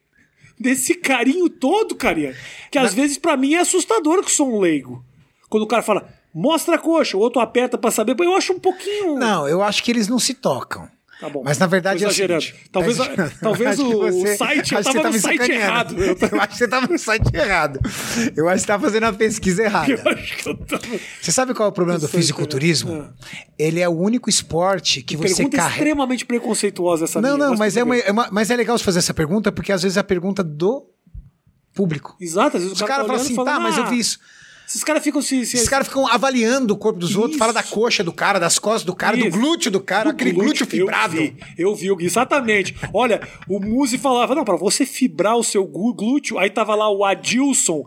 [0.60, 2.36] desse carinho todo, carinha?
[2.72, 5.04] Que às vezes pra mim é assustador que sou um leigo.
[5.50, 8.60] Quando o cara fala, mostra a coxa, o outro aperta pra saber, eu acho um
[8.60, 9.18] pouquinho.
[9.18, 10.90] Não, eu acho que eles não se tocam.
[11.20, 11.42] Tá bom.
[11.46, 12.42] Mas na verdade é exagerando.
[12.42, 13.34] seguinte, Talvez, tá exagerando.
[13.42, 15.96] talvez o, você- site, eu que tava você no me site errado.
[16.04, 17.80] Eu, Eu acho que você tava no site errado.
[18.36, 19.92] Eu acho que você tá fazendo a pesquisa errada.
[19.94, 20.84] eu acho que eu tava...
[21.22, 22.92] Você sabe qual é o problema do sei, fisiculturismo?
[22.98, 23.14] cara.
[23.58, 25.76] Ele é o único esporte que você Pergunta carrega.
[25.78, 28.78] extremamente preconceituosa essa Não, minha, não, mas é, tudo uma, é uma- mas é legal
[28.78, 30.86] você fazer essa pergunta porque às vezes é a pergunta do
[31.74, 32.16] público.
[32.20, 33.90] Exato, às vezes Os o cara caras tá falam olhando assim, tá, mas eu "Ah,
[33.90, 34.20] vi isso.
[34.68, 35.46] Esses caras ficam se...
[35.46, 37.40] se Esses caras ficam avaliando o corpo dos outros, Isso.
[37.40, 39.38] fala da coxa do cara, das costas do cara, do Isso.
[39.38, 41.14] glúteo do cara, Do aquele glúteo, eu fibrado.
[41.16, 42.76] vi, Eu vi, exatamente.
[42.94, 46.90] Olha, o Muzi falava, não, pra você fibrar o seu glú- glúteo, aí tava lá
[46.90, 47.86] o Adilson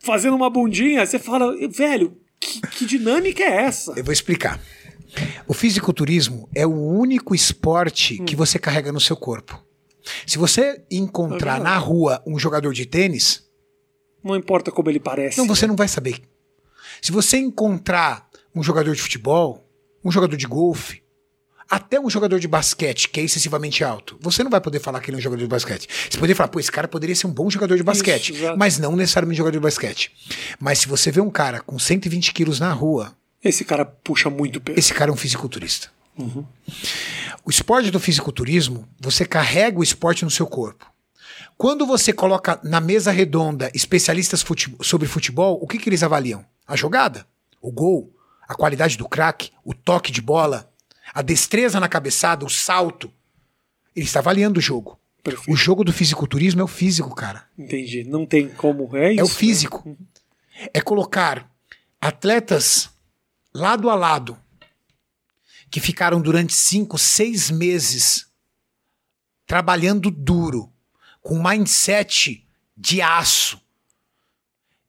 [0.00, 3.92] fazendo uma bundinha, você fala, velho, que, que dinâmica é essa?
[3.96, 4.60] Eu vou explicar.
[5.46, 8.24] O fisiculturismo é o único esporte Hum.
[8.24, 9.62] que você carrega no seu corpo.
[10.26, 13.44] Se você encontrar É na rua um jogador de tênis,
[14.22, 15.38] Não importa como ele parece.
[15.38, 16.22] Não, você não vai saber.
[17.00, 19.66] Se você encontrar um jogador de futebol,
[20.04, 21.02] um jogador de golfe,
[21.68, 25.10] até um jogador de basquete que é excessivamente alto, você não vai poder falar que
[25.10, 25.88] ele é um jogador de basquete.
[26.10, 28.58] Você poderia falar, pô, esse cara poderia ser um bom jogador de basquete, exato.
[28.58, 30.12] mas não necessariamente jogador de basquete.
[30.60, 34.60] Mas se você vê um cara com 120 quilos na rua, Esse cara puxa muito
[34.60, 34.78] peso.
[34.78, 35.90] esse cara é um fisiculturista.
[37.44, 40.86] O esporte do fisiculturismo, você carrega o esporte no seu corpo.
[41.56, 46.44] Quando você coloca na mesa redonda especialistas fute- sobre futebol, o que, que eles avaliam?
[46.66, 47.26] A jogada,
[47.60, 48.12] o gol,
[48.48, 50.70] a qualidade do craque, o toque de bola,
[51.14, 53.12] a destreza na cabeçada, o salto.
[53.94, 54.98] Ele está avaliando o jogo.
[55.22, 55.52] Perfeito.
[55.52, 57.44] O jogo do fisiculturismo é o físico, cara.
[57.56, 58.02] Entendi.
[58.04, 58.96] Não tem como.
[58.96, 59.20] É isso.
[59.20, 59.96] É o físico.
[60.74, 61.48] É colocar
[62.00, 62.90] atletas
[63.54, 64.36] lado a lado
[65.70, 68.26] que ficaram durante cinco, seis meses
[69.46, 70.71] trabalhando duro,
[71.22, 72.44] com mindset
[72.76, 73.60] de aço.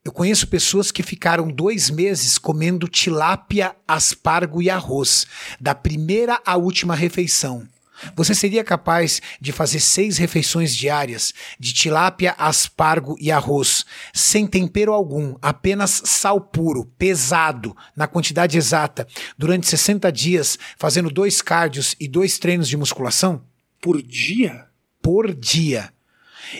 [0.04, 5.26] Eu conheço pessoas que ficaram dois meses comendo tilápia, aspargo e arroz,
[5.58, 7.66] da primeira à última refeição.
[8.14, 14.92] Você seria capaz de fazer seis refeições diárias de tilápia, aspargo e arroz, sem tempero
[14.92, 19.06] algum, apenas sal puro, pesado, na quantidade exata,
[19.38, 23.42] durante 60 dias, fazendo dois cardios e dois treinos de musculação?
[23.80, 24.66] Por dia?
[25.04, 25.92] por dia.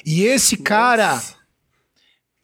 [0.04, 1.34] E esse cara, Nossa.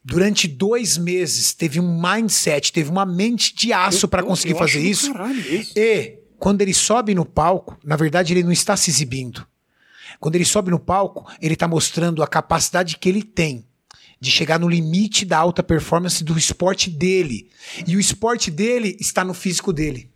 [0.05, 4.81] durante dois meses, teve um mindset, teve uma mente de aço para conseguir eu fazer
[4.81, 5.13] isso.
[5.51, 5.73] isso.
[5.77, 9.47] E quando ele sobe no palco, na verdade ele não está se exibindo.
[10.19, 13.67] Quando ele sobe no palco, ele está mostrando a capacidade que ele tem
[14.21, 17.49] de chegar no limite da alta performance do esporte dele.
[17.87, 20.10] E o esporte dele está no físico dele.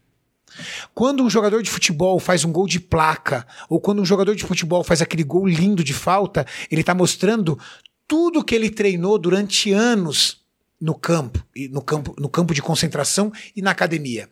[0.95, 4.45] Quando um jogador de futebol faz um gol de placa, ou quando um jogador de
[4.45, 7.59] futebol faz aquele gol lindo de falta, ele está mostrando
[8.07, 10.43] tudo que ele treinou durante anos
[10.81, 14.29] no campo, no campo, no campo de concentração e na academia.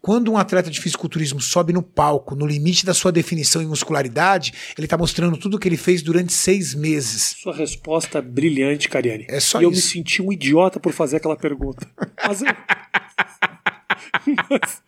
[0.00, 4.52] Quando um atleta de fisiculturismo sobe no palco, no limite da sua definição e muscularidade,
[4.76, 7.34] ele está mostrando tudo que ele fez durante seis meses.
[7.38, 9.26] Sua resposta é brilhante, Cariani.
[9.28, 9.80] É só e eu isso.
[9.80, 11.86] me senti um idiota por fazer aquela pergunta.
[12.26, 12.48] Mas eu...
[14.50, 14.82] mas,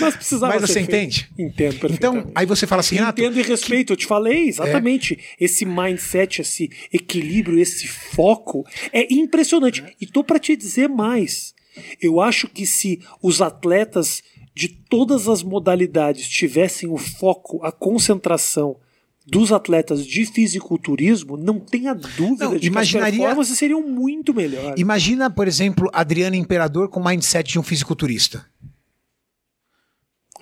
[0.00, 0.88] mas precisava Mas você feito.
[0.94, 1.28] entende?
[1.38, 1.86] Entendo.
[1.92, 5.18] Então, aí você fala assim, Renato, Entendo e respeito, eu te falei, exatamente.
[5.40, 9.84] Esse mindset, esse equilíbrio, esse foco é impressionante.
[10.00, 11.54] E tô para te dizer mais.
[12.00, 14.22] Eu acho que se os atletas
[14.54, 18.76] de todas as modalidades tivessem o foco, a concentração
[19.26, 24.32] dos atletas de fisiculturismo, não tenha dúvida Não, de que imaginaria- as performances seriam muito
[24.32, 24.80] melhores.
[24.80, 28.46] imagina, por exemplo, Adriano Imperador com o mindset de um fisiculturista.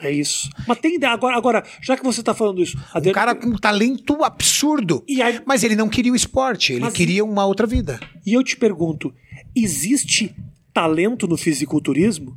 [0.00, 0.50] É isso.
[0.66, 1.12] Mas tem ideia.
[1.12, 5.04] Agora, agora já que você tá falando isso, Um Adriano- cara com um talento absurdo.
[5.08, 7.98] Aí- Mas ele não queria o esporte, ele Mas- queria uma outra vida.
[8.26, 9.14] E eu te pergunto,
[9.54, 10.34] existe
[10.72, 12.36] talento no fisiculturismo?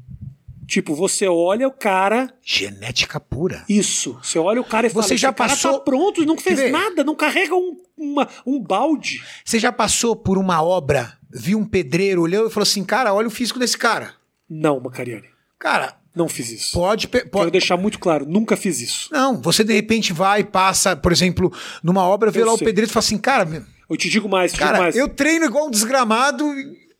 [0.67, 3.63] Tipo, você olha o cara, Genética pura.
[3.69, 4.19] isso.
[4.21, 6.69] Você olha o cara e fala, Você já "Esse cara passou- tá pronto, não fez
[6.71, 9.23] nada, não carrega um, uma- um balde.
[9.45, 13.27] Você já passou por uma obra, viu um pedreiro, olhou e falou assim: cara, olha
[13.29, 14.13] o físico desse cara.
[14.49, 15.27] Não, Macariani,
[15.57, 16.74] Cara, não fiz isso.
[16.74, 17.07] pode.
[17.07, 17.51] pe- Quero pode...
[17.51, 19.09] deixar muito claro, nunca fiz isso.
[19.11, 21.53] Não, você de repente vai, passa, por exemplo,
[21.84, 22.65] numa obra, vê Eu lá o sei.
[22.68, 24.95] pedreiro e fala assim: cara, Eu te digo mais, te digo cara, mais.
[24.95, 26.43] eu treino igual um desgramado.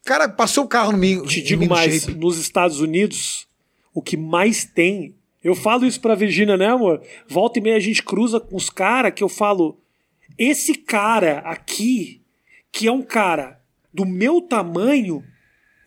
[0.06, 1.22] Cara, passou o carro no mim.
[1.24, 2.18] te digo no mais, shape.
[2.18, 3.46] nos Estados Unidos,
[3.94, 5.14] o que mais tem.
[5.44, 7.02] Eu falo isso pra Virgínia, né, amor?
[7.28, 9.78] Volta e meia a gente cruza com os caras que eu falo.
[10.38, 12.22] Esse cara aqui,
[12.72, 13.60] que é um cara
[13.94, 15.24] do meu tamanho,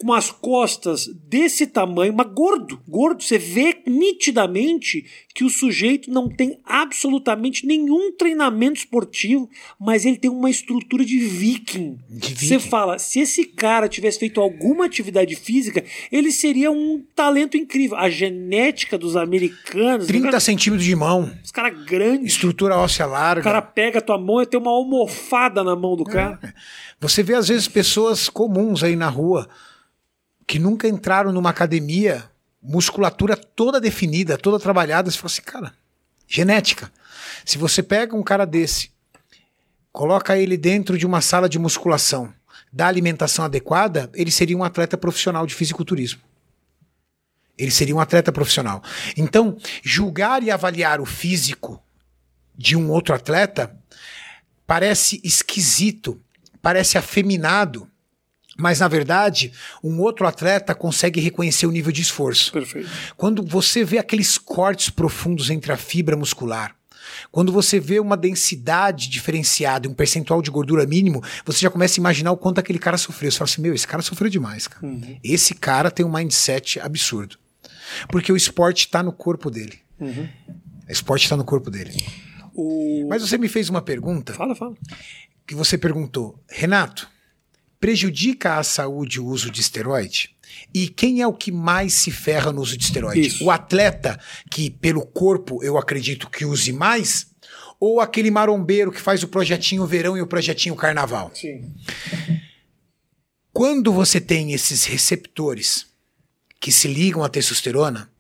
[0.01, 3.23] com as costas desse tamanho, mas gordo, gordo.
[3.23, 9.49] Você vê nitidamente que o sujeito não tem absolutamente nenhum treinamento esportivo,
[9.79, 11.99] mas ele tem uma estrutura de viking.
[12.09, 12.71] De Você viking.
[12.71, 17.99] fala, se esse cara tivesse feito alguma atividade física, ele seria um talento incrível.
[17.99, 23.41] A genética dos americanos, 30 centímetros de mão, os caras grandes, estrutura óssea larga.
[23.43, 26.41] o cara pega a tua mão e tem uma almofada na mão do cara.
[26.99, 29.49] Você vê, às vezes, pessoas comuns aí na rua
[30.51, 32.29] que nunca entraram numa academia,
[32.61, 35.09] musculatura toda definida, toda trabalhada.
[35.09, 35.75] Você fala assim, cara,
[36.27, 36.91] genética.
[37.45, 38.91] Se você pega um cara desse,
[39.93, 42.35] coloca ele dentro de uma sala de musculação,
[42.73, 46.21] dá alimentação adequada, ele seria um atleta profissional de fisiculturismo.
[47.57, 48.83] Ele seria um atleta profissional.
[49.17, 51.81] Então, julgar e avaliar o físico
[52.57, 53.73] de um outro atleta
[54.67, 56.21] parece esquisito,
[56.61, 57.89] parece afeminado,
[58.61, 59.53] mas na verdade,
[59.83, 62.53] um outro atleta consegue reconhecer o nível de esforço.
[62.53, 62.89] Perfeito.
[63.17, 66.75] Quando você vê aqueles cortes profundos entre a fibra muscular,
[67.33, 71.99] quando você vê uma densidade diferenciada e um percentual de gordura mínimo, você já começa
[71.99, 73.31] a imaginar o quanto aquele cara sofreu.
[73.31, 74.87] Você fala assim: meu, esse cara sofreu demais, cara.
[75.25, 77.37] Esse cara tem um mindset absurdo.
[78.09, 79.81] Porque o esporte está no corpo dele.
[80.01, 81.93] O esporte está no corpo dele.
[82.55, 83.07] O...
[83.09, 84.75] Mas você me fez uma pergunta Fala, fala.
[85.47, 87.09] que você perguntou, Renato,
[87.81, 90.37] prejudica a saúde o uso de esteroide?
[90.73, 93.27] E quem é o que mais se ferra no uso de esteroide?
[93.27, 93.45] Isso.
[93.45, 94.21] O atleta
[94.51, 97.27] que, pelo corpo, eu acredito que use mais?
[97.81, 101.31] Ou aquele marombeiro que faz o projetinho verão e o projetinho carnaval?
[101.35, 101.75] Sim.
[103.53, 105.87] Quando você tem esses receptores
[106.61, 108.11] que se ligam à testosterona,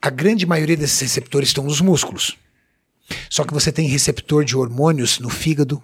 [0.00, 2.36] a grande maioria desses receptores estão nos músculos.
[3.30, 5.82] Só que você tem receptor de hormônios no fígado,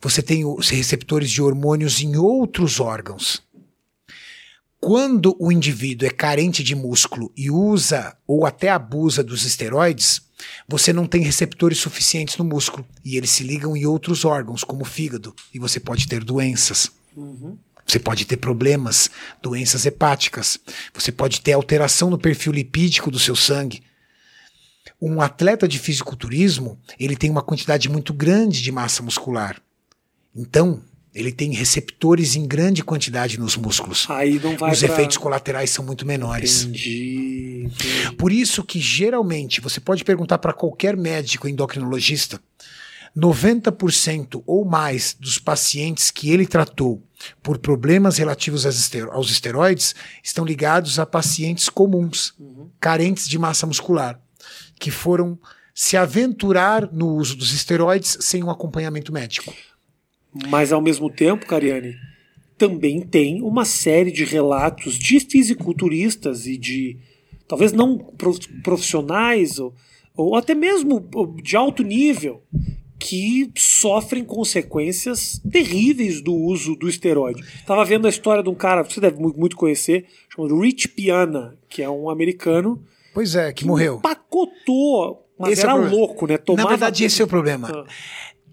[0.00, 3.42] você tem os receptores de hormônios em outros órgãos.
[4.80, 10.22] Quando o indivíduo é carente de músculo e usa ou até abusa dos esteroides,
[10.68, 14.82] você não tem receptores suficientes no músculo e eles se ligam em outros órgãos, como
[14.82, 16.92] o fígado, e você pode ter doenças.
[17.84, 19.10] Você pode ter problemas,
[19.42, 20.60] doenças hepáticas.
[20.92, 23.82] Você pode ter alteração no perfil lipídico do seu sangue.
[25.00, 29.60] Um atleta de fisiculturismo, ele tem uma quantidade muito grande de massa muscular.
[30.38, 30.80] Então,
[31.14, 34.06] ele tem receptores em grande quantidade nos músculos.
[34.08, 36.62] Aí não vai Os pra- efeitos colaterais são muito menores.
[36.62, 37.64] Entendi.
[37.66, 38.16] entendi.
[38.16, 42.40] Por isso que geralmente você pode perguntar para qualquer médico endocrinologista,
[43.16, 47.02] 90% ou mais dos pacientes que ele tratou
[47.42, 48.64] por problemas relativos
[49.10, 52.34] aos esteroides estão ligados a pacientes comuns,
[52.78, 54.20] carentes de massa muscular,
[54.78, 55.38] que foram
[55.74, 59.52] se aventurar no uso dos esteroides sem um acompanhamento médico.
[60.48, 61.94] Mas ao mesmo tempo, Cariane,
[62.56, 66.96] também tem uma série de relatos de fisiculturistas e de
[67.46, 69.74] talvez não prof- profissionais ou,
[70.16, 71.04] ou até mesmo
[71.42, 72.42] de alto nível
[72.98, 77.42] que sofrem consequências terríveis do uso do esteroide.
[77.64, 81.56] Tava vendo a história de um cara, você deve mu- muito conhecer, chamado Rich Piana,
[81.68, 82.82] que é um americano
[83.14, 84.00] Pois é, que morreu.
[84.00, 85.96] pacotou, mas Esse é era problema.
[85.96, 86.36] louco, né?
[86.38, 87.68] Tomava Na verdade, esse é o problema.
[87.72, 87.86] Ah.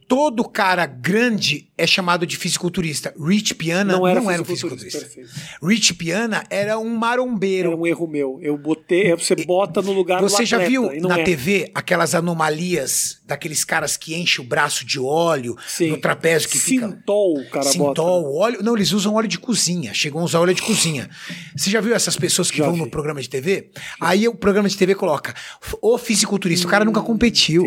[0.08, 3.14] Todo cara grande é chamado de fisiculturista.
[3.20, 5.00] Rich Piana não era, um fisiculturista.
[5.00, 5.00] fisiculturista.
[5.00, 5.66] Perfeito.
[5.66, 7.70] Rich Piana era um marombeiro.
[7.70, 8.40] Era um erro meu.
[8.42, 11.24] Eu botei, é, você bota no lugar do Você já atleta, viu não na é.
[11.24, 15.90] TV aquelas anomalias daqueles caras que enchem o braço de óleo Sim.
[15.90, 16.88] no trapézio que fica.
[16.88, 17.72] Sintol, o cara bota.
[17.72, 18.62] Sintol, óleo.
[18.62, 19.92] Não, eles usam óleo de cozinha.
[19.94, 21.10] Chegam a usar óleo de cozinha.
[21.56, 22.80] Você já viu essas pessoas que Já vão vi.
[22.82, 23.72] no programa de TV?
[24.00, 25.34] Aí o programa de TV coloca
[25.82, 26.68] o fisiculturista.
[26.68, 27.66] O cara nunca competiu.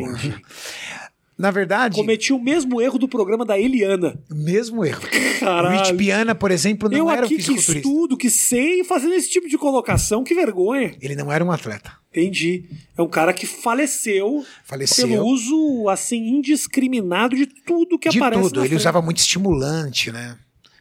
[1.39, 4.19] Na verdade, Cometi o mesmo erro do programa da Eliana.
[4.29, 5.03] mesmo erro.
[5.39, 5.79] Caralho.
[5.79, 7.89] Rich Piana, por exemplo, não eu era um aqui que fisiculturista.
[7.89, 10.97] estudo, que sei, fazendo esse tipo de colocação, que vergonha.
[11.01, 11.93] Ele não era um atleta.
[12.11, 12.65] Entendi.
[12.97, 15.07] É um cara que faleceu, Faleceu.
[15.07, 18.61] pelo uso, assim, indiscriminado de tudo que de aparece tudo.
[18.61, 18.81] Ele frente.
[18.81, 20.37] usava muito estimulante, né?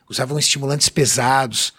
[0.10, 1.72] Usavam estimulantes pesados,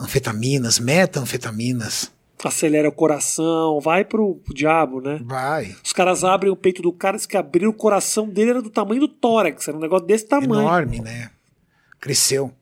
[0.00, 2.10] anfetaminas, metanfetaminas.
[2.44, 5.20] Acelera o coração, vai pro diabo, né?
[5.24, 5.76] Vai.
[5.84, 9.00] Os caras abrem o peito do cara, que abriram o coração dele era do tamanho
[9.00, 10.62] do tórax, era um negócio desse tamanho.
[10.62, 11.30] Enorme, né?
[12.00, 12.52] Cresceu.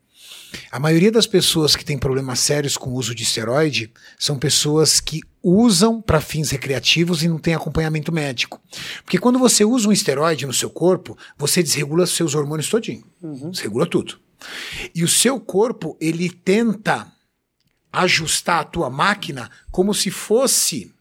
[0.70, 5.00] A maioria das pessoas que tem problemas sérios com o uso de esteroide são pessoas
[5.00, 8.60] que usam para fins recreativos e não tem acompanhamento médico.
[9.04, 13.04] Porque quando você usa um esteroide no seu corpo, você desregula seus hormônios todinho.
[13.50, 14.18] Desregula tudo.
[14.94, 17.12] E o seu corpo, ele tenta
[17.92, 20.94] ajustar a tua máquina como se fosse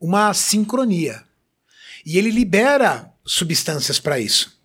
[0.00, 1.24] uma sincronia.
[2.04, 4.56] E ele libera substâncias para isso.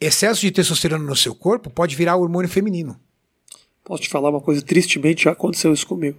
[0.00, 3.00] Excesso de testosterona no seu corpo pode virar hormônio feminino.
[3.84, 6.18] Posso te falar uma coisa, tristemente já aconteceu isso comigo.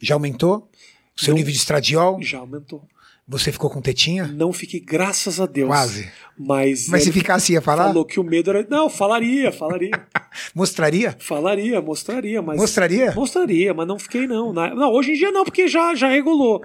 [0.00, 0.70] Já aumentou?
[1.16, 1.36] Seu Não.
[1.38, 2.88] nível de estradiol, Já aumentou.
[3.32, 4.26] Você ficou com tetinha?
[4.26, 5.68] Não fiquei, graças a Deus.
[5.68, 6.10] Quase.
[6.38, 7.84] Mas, Mas se ficasse, ia falar?
[7.84, 8.66] falou que o medo era.
[8.68, 9.90] Não, falaria, falaria.
[10.54, 11.16] Mostraria?
[11.18, 12.56] falaria, mostraria, mas.
[12.58, 13.12] Mostraria?
[13.12, 14.52] Mostraria, mas não fiquei, não.
[14.52, 16.62] Não, hoje em dia não, porque já, já regulou.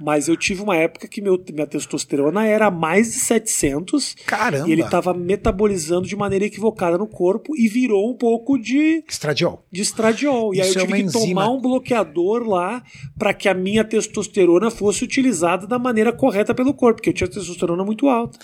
[0.00, 4.68] Mas eu tive uma época que meu, minha testosterona era mais de 700 Caramba.
[4.68, 9.64] e ele estava metabolizando de maneira equivocada no corpo e virou um pouco de, Estradiol.
[9.70, 10.54] de estradiol.
[10.54, 11.50] E aí Isso eu é tive uma que tomar enzima.
[11.50, 12.82] um bloqueador lá
[13.18, 17.28] para que a minha testosterona fosse utilizada da maneira correta pelo corpo, porque eu tinha
[17.28, 18.38] testosterona muito alta.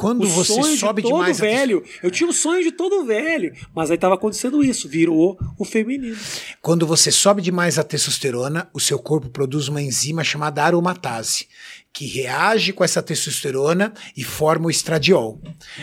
[0.00, 1.84] Quando O você sonho sobe de todo demais a velho.
[2.02, 3.52] Eu tinha o sonho de todo velho.
[3.74, 6.16] Mas aí tava acontecendo isso, virou o feminino.
[6.62, 11.48] Quando você sobe demais a testosterona, o seu corpo produz uma enzima chamada aromatase,
[11.92, 15.38] que reage com essa testosterona e forma o estradiol.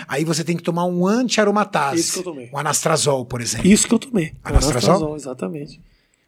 [0.08, 2.00] Aí você tem que tomar um anti-aromatase.
[2.02, 2.50] Isso que eu tomei.
[2.52, 3.68] Um anastrazol, por exemplo.
[3.68, 4.34] Isso que eu tomei.
[4.44, 4.90] Anastrozol?
[4.96, 5.80] Anastrozol, exatamente.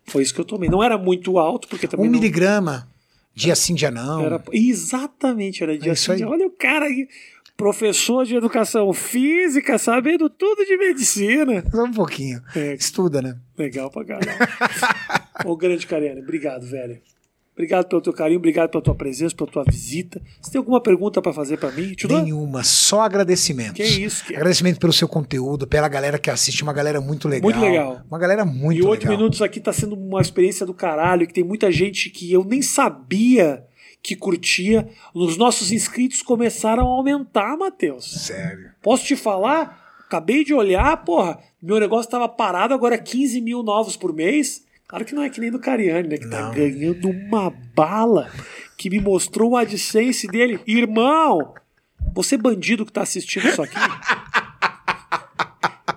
[0.05, 0.69] Foi isso que eu tomei.
[0.69, 2.87] Não era muito alto, porque também Um não miligrama,
[3.33, 4.23] dia sim, dia não.
[4.23, 6.23] era exatamente, era dia É assim, aí.
[6.23, 7.07] Olha o cara aí,
[7.59, 11.61] professor de educação física, sabendo tudo de medicina.
[11.69, 12.41] Só um pouquinho.
[12.55, 12.73] É.
[12.73, 13.35] Estuda, né?
[13.57, 14.31] Legal pra caralho.
[15.43, 17.01] Ô, grande Cariane, obrigado, velho.
[17.53, 20.21] Obrigado pelo teu carinho, obrigado pela tua presença, pela tua visita.
[20.41, 21.93] Você tem alguma pergunta pra fazer pra mim?
[22.07, 23.73] Nenhuma, só agradecimentos.
[23.73, 27.51] Que isso, que- Agradecimento pelo seu conteúdo, pela galera que assiste, uma galera muito legal.
[27.51, 28.01] Muito legal.
[28.09, 29.17] Uma galera muito e oito legal.
[29.17, 32.61] minutos aqui tá sendo uma experiência do caralho, que tem muita gente que eu nem
[32.61, 33.65] sabia
[34.01, 34.87] que curtia.
[35.13, 38.25] Os nossos inscritos começaram a aumentar, Matheus.
[38.25, 38.71] Sério.
[38.81, 39.87] Posso te falar?
[40.05, 44.65] Acabei de olhar, porra, meu negócio tava parado, agora é 15 mil novos por mês.
[44.87, 46.17] Claro que não é que nem do Cariani, né?
[46.17, 46.51] Que tá Não.
[46.53, 48.31] ganhando uma bala
[48.75, 50.59] que me mostrou o AdSense dele.
[50.65, 51.53] Irmão,
[52.15, 53.75] você bandido que tá assistindo isso aqui.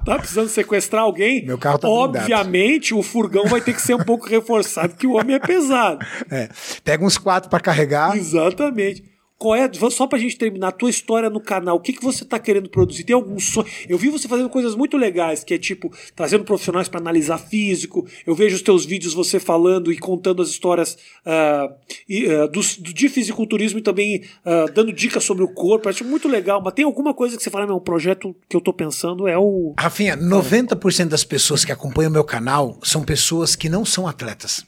[0.04, 1.46] Tá precisando sequestrar alguém?
[1.46, 2.18] Meu carro tá blindado.
[2.18, 6.04] Obviamente, o furgão vai ter que ser um pouco reforçado, que o homem é pesado.
[6.30, 6.48] É.
[6.82, 8.16] Pega uns quatro pra carregar.
[8.16, 9.04] Exatamente.
[9.42, 12.24] Qual é, só pra gente terminar, a tua história no canal, o que, que você
[12.24, 13.02] tá querendo produzir?
[13.02, 13.66] Tem algum sonho?
[13.88, 18.06] Eu vi você fazendo coisas muito legais, que é tipo, trazendo profissionais pra analisar físico.
[18.24, 21.72] Eu vejo os teus vídeos você falando e contando as histórias ah,
[22.08, 25.88] e, dos- do, de fisiculturismo e também ah, dando dicas sobre o corpo.
[25.88, 28.60] Acho muito legal, mas tem alguma coisa que você fala, meu, um projeto que eu
[28.60, 29.74] tô pensando é o.
[29.76, 34.64] Rafinha, 90% das pessoas que acompanham o meu canal são pessoas que não são atletas.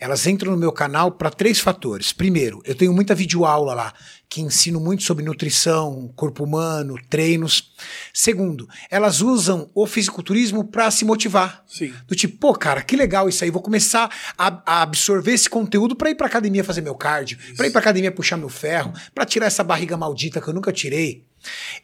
[0.00, 2.12] Elas entram no meu canal para três fatores.
[2.12, 3.94] Primeiro, eu tenho muita videoaula lá,
[4.28, 7.72] que ensino muito sobre nutrição, corpo humano, treinos.
[8.12, 11.64] Segundo, elas usam o fisiculturismo para se motivar.
[11.66, 11.92] Sim.
[12.06, 13.50] Do tipo, pô, cara, que legal isso aí.
[13.50, 17.66] Vou começar a, a absorver esse conteúdo para ir pra academia fazer meu cardio, para
[17.66, 21.27] ir pra academia puxar meu ferro, para tirar essa barriga maldita que eu nunca tirei.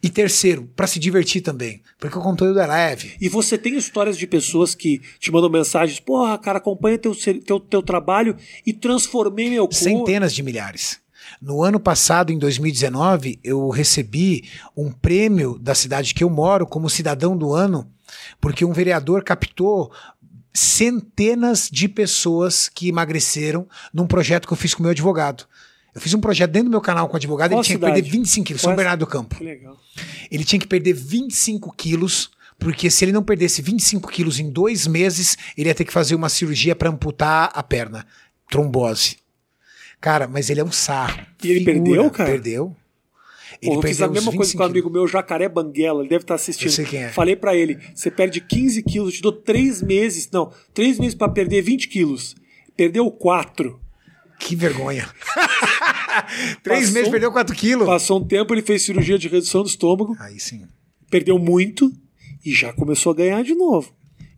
[0.02, 3.14] E terceiro, para se divertir também, porque o conteúdo é leve.
[3.20, 7.60] E você tem histórias de pessoas que te mandam mensagens, porra, cara, acompanha teu, teu,
[7.60, 8.36] teu trabalho
[8.66, 9.74] e transformei meu corpo.
[9.74, 11.00] Centenas de milhares.
[11.40, 16.90] No ano passado, em 2019, eu recebi um prêmio da cidade que eu moro como
[16.90, 17.90] cidadão do ano,
[18.40, 19.90] porque um vereador captou
[20.52, 25.46] centenas de pessoas que emagreceram num projeto que eu fiz com meu advogado.
[25.94, 27.94] Eu fiz um projeto dentro do meu canal com o advogado, Qual ele tinha cidade?
[27.94, 29.36] que perder 25 quilos, São Qual- Bernardo do Campo.
[29.36, 29.76] Que legal.
[30.30, 34.86] Ele tinha que perder 25 quilos, porque se ele não perdesse 25 quilos em dois
[34.88, 38.04] meses, ele ia ter que fazer uma cirurgia para amputar a perna.
[38.50, 39.18] Trombose.
[40.00, 41.18] Cara, mas ele é um sarro.
[41.42, 42.30] E ele perdeu, cara?
[42.30, 42.76] Perdeu.
[43.62, 46.24] Pô, eu fiz a mesma coisa 25 com um amigo meu, Jacaré Banguela, ele deve
[46.24, 46.66] estar assistindo.
[46.68, 47.08] Eu sei quem é.
[47.10, 50.28] Falei pra ele: você perde 15 quilos, eu te dou 3 meses.
[50.32, 52.34] Não, 3 meses pra perder 20 quilos.
[52.76, 53.80] Perdeu 4.
[54.38, 55.08] Que vergonha.
[56.62, 57.86] Três Passou- meses perdeu 4 quilos.
[57.86, 60.66] Passou um tempo, ele fez cirurgia de redução do estômago, Aí sim.
[61.10, 61.90] perdeu muito
[62.44, 63.92] e já começou a ganhar de novo.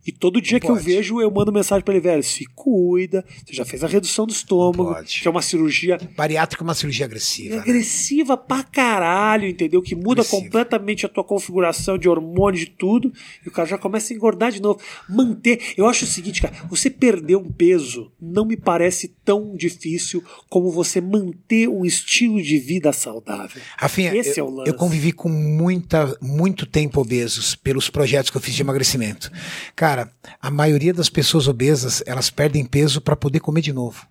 [0.07, 0.85] E todo dia que eu pode.
[0.85, 4.31] vejo, eu mando mensagem pra ele, velho, se cuida, você já fez a redução do
[4.31, 7.55] estômago, que é uma cirurgia Bariátrica é uma cirurgia agressiva.
[7.55, 7.61] né?
[7.61, 9.81] agressiva pra caralho, entendeu?
[9.81, 10.41] Que muda Agressiva.
[10.41, 13.11] completamente a tua configuração de hormônio, de tudo,
[13.45, 14.79] e o cara já começa a engordar de novo.
[15.09, 15.73] Manter.
[15.75, 20.71] Eu acho o seguinte, cara, você perder um peso não me parece tão difícil como
[20.71, 23.61] você manter um estilo de vida saudável.
[23.77, 24.69] Rafinha, Esse eu, é o lance.
[24.69, 29.29] eu convivi com muita, muito tempo obesos pelos projetos que eu fiz de emagrecimento.
[29.75, 29.96] Cara,
[30.41, 34.05] a maioria das pessoas obesas, elas perdem peso para poder comer de novo.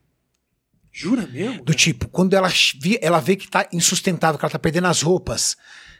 [0.92, 1.62] Jura mesmo?
[1.62, 2.48] Do tipo, quando ela,
[3.02, 5.56] ela vê que tá insustentável, que ela tá perdendo as roupas.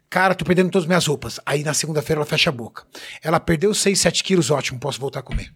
[0.09, 1.39] Cara, tô perdendo todas as minhas roupas.
[1.45, 2.85] Aí na segunda-feira ela fecha a boca.
[3.23, 5.53] Ela perdeu 6, 7 quilos, ótimo, posso voltar a comer.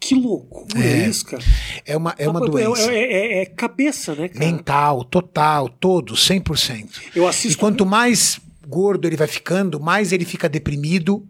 [0.00, 1.06] Que loucura É.
[1.08, 1.42] isso, cara.
[1.84, 2.90] É uma, é uma É- doença.
[2.92, 4.38] É, é- é cabeça, né, cara?
[4.46, 7.00] Mental, total, todo, 100%.
[7.14, 7.58] Eu E assisto.
[7.58, 11.26] quanto mais gordo ele vai ficando, mais ele fica deprimido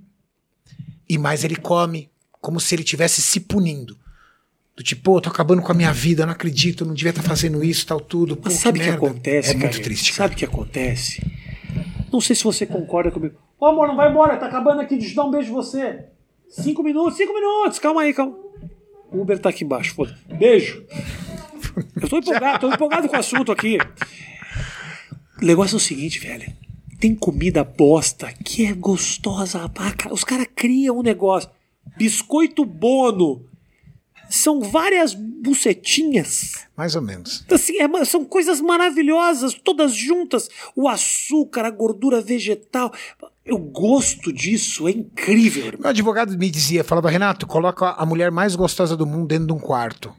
[1.09, 2.11] e mais ele come,
[2.45, 3.97] como se ele estivesse se punindo.
[4.77, 7.65] Do tipo, pô, tô acabando com a minha vida, não acredito, não devia estar fazendo
[7.65, 8.37] isso, tal, tudo.
[8.37, 9.07] Pô, Mas sabe o que, merda.
[9.07, 9.65] acontece, É cara?
[9.65, 10.17] muito triste, cara.
[10.17, 11.23] Sabe o que acontece?
[12.13, 13.37] Não sei se você concorda comigo.
[13.59, 16.05] Ô amor, não vai embora, tá acabando aqui, deixa eu dar um beijo em você.
[16.51, 18.37] Cinco minutos, cinco minutos, calma aí, calma.
[19.11, 20.19] O Uber tá aqui embaixo, foda.
[20.39, 20.85] Beijo.
[22.01, 23.79] Eu tô empolgado, tô empolgado com o assunto aqui.
[25.41, 26.53] O negócio é o seguinte, velho.
[27.01, 29.67] Tem comida bosta que é gostosa.
[29.69, 31.49] pra Os caras criam um negócio.
[31.97, 33.47] Biscoito bono.
[34.28, 36.66] São várias bucetinhas.
[36.76, 37.45] Mais ou menos.
[37.51, 40.49] Assim, é são coisas maravilhosas, todas juntas.
[40.74, 42.93] O açúcar, a gordura vegetal.
[43.45, 45.66] Eu gosto disso, é incrível.
[45.66, 45.82] irmão.
[45.82, 49.53] Meu advogado me dizia, falava, Renato, coloca a mulher mais gostosa do mundo dentro de
[49.53, 50.12] um quarto.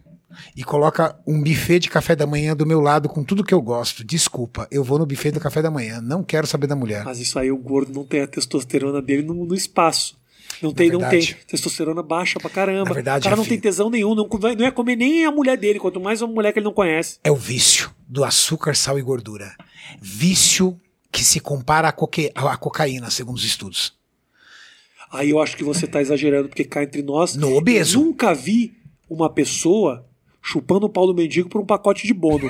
[0.55, 3.61] E coloca um buffet de café da manhã do meu lado com tudo que eu
[3.61, 4.03] gosto.
[4.03, 6.01] Desculpa, eu vou no buffet do café da manhã.
[6.01, 7.03] Não quero saber da mulher.
[7.03, 10.17] Mas isso aí, o gordo não tem a testosterona dele no, no espaço.
[10.61, 11.21] Não tem, não tem.
[11.47, 12.85] Testosterona baixa pra caramba.
[12.89, 14.27] Na verdade, o cara não Rafinha- tem tesão nenhum, não,
[14.57, 17.19] não é comer nem a mulher dele, quanto mais uma mulher que ele não conhece.
[17.23, 19.55] É o vício do açúcar, sal e gordura.
[20.01, 20.79] Vício
[21.11, 23.93] que se compara à, coque- à cocaína, segundo os estudos.
[25.11, 27.35] Aí eu acho que você tá exagerando, porque cá entre nós.
[27.35, 27.99] No obeso.
[27.99, 28.73] Nunca vi
[29.09, 30.05] uma pessoa
[30.41, 32.49] chupando o pau do mendigo por um pacote de bono.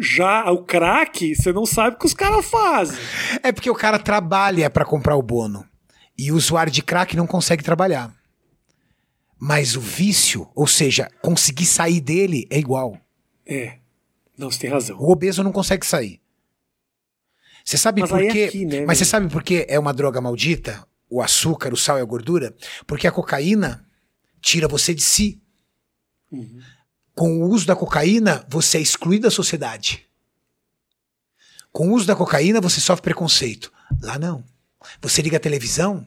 [0.00, 2.98] Já o crack, você não sabe o que os caras fazem.
[3.42, 5.64] É porque o cara trabalha pra comprar o bono.
[6.18, 8.12] E o usuário de crack não consegue trabalhar.
[9.38, 12.98] Mas o vício, ou seja, conseguir sair dele é igual.
[13.46, 13.78] É.
[14.36, 14.98] Não, você tem razão.
[14.98, 16.20] O obeso não consegue sair.
[17.64, 18.44] Você sabe Mas por é quê?
[18.44, 20.86] aqui, né, Mas você sabe por que é uma droga maldita?
[21.08, 22.54] O açúcar, o sal e a gordura?
[22.86, 23.86] Porque a cocaína
[24.40, 25.40] tira você de si.
[26.32, 26.60] Uhum.
[27.14, 30.06] Com o uso da cocaína, você é excluído da sociedade.
[31.70, 33.72] Com o uso da cocaína, você sofre preconceito.
[34.02, 34.44] Lá não.
[35.00, 36.06] Você liga a televisão,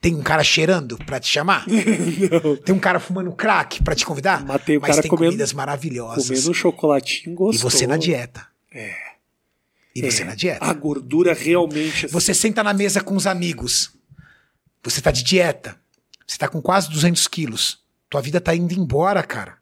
[0.00, 1.64] tem um cara cheirando pra te chamar?
[2.64, 4.44] Tem um cara fumando crack pra te convidar?
[4.44, 6.26] Mas tem o Mas cara tem comendo- comidas maravilhosas.
[6.28, 7.70] Comendo um chocolatinho E gostoso.
[7.70, 8.46] você na dieta.
[8.72, 8.94] É.
[9.94, 10.64] E você na dieta.
[10.64, 12.06] A gordura realmente.
[12.06, 13.92] assim, Você senta na mesa com os amigos.
[14.82, 15.76] Você tá de dieta.
[16.26, 17.78] Você tá com quase 200 quilos.
[18.10, 19.56] Tua vida tá indo embora, cara.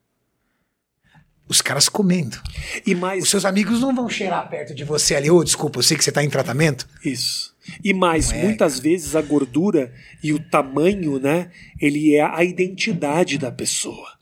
[1.49, 2.41] Os caras comendo.
[2.87, 3.25] E mais.
[3.25, 5.31] Os seus amigos não vão cheirar perto de você ali.
[5.31, 6.89] Ô, desculpa, eu sei que você tá em tratamento.
[7.05, 7.50] Isso.
[7.83, 9.93] E mais, é, muitas vezes a gordura
[10.23, 11.51] e o tamanho, né?
[11.81, 14.21] Ele é a identidade da pessoa.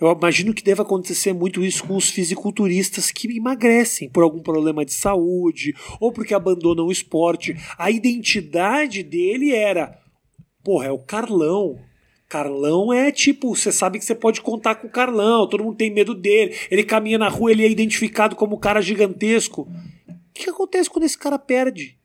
[0.00, 4.84] Eu imagino que deve acontecer muito isso com os fisiculturistas que emagrecem por algum problema
[4.84, 7.56] de saúde ou porque abandonam o esporte.
[7.76, 9.98] A identidade dele era,
[10.62, 11.80] porra, é o Carlão.
[12.28, 15.92] Carlão é tipo, você sabe que você pode contar com o Carlão, todo mundo tem
[15.92, 16.54] medo dele.
[16.70, 19.62] Ele caminha na rua, ele é identificado como um cara gigantesco.
[19.62, 21.97] O que acontece quando esse cara perde?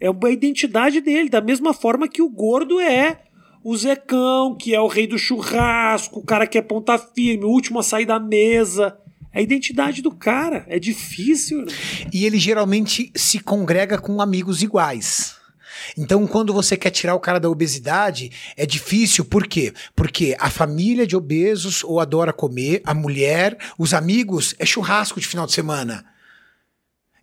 [0.00, 3.22] É a identidade dele, da mesma forma que o gordo é
[3.62, 7.50] o Zecão, que é o rei do churrasco, o cara que é ponta firme, o
[7.50, 8.96] último a sair da mesa.
[9.32, 10.64] É a identidade do cara.
[10.68, 11.60] É difícil.
[11.60, 11.74] irmão.
[12.12, 15.36] E ele geralmente se congrega com amigos iguais.
[15.96, 19.72] Então, quando você quer tirar o cara da obesidade, é difícil, por quê?
[19.94, 25.26] Porque a família de obesos ou adora comer, a mulher, os amigos, é churrasco de
[25.26, 26.04] final de semana.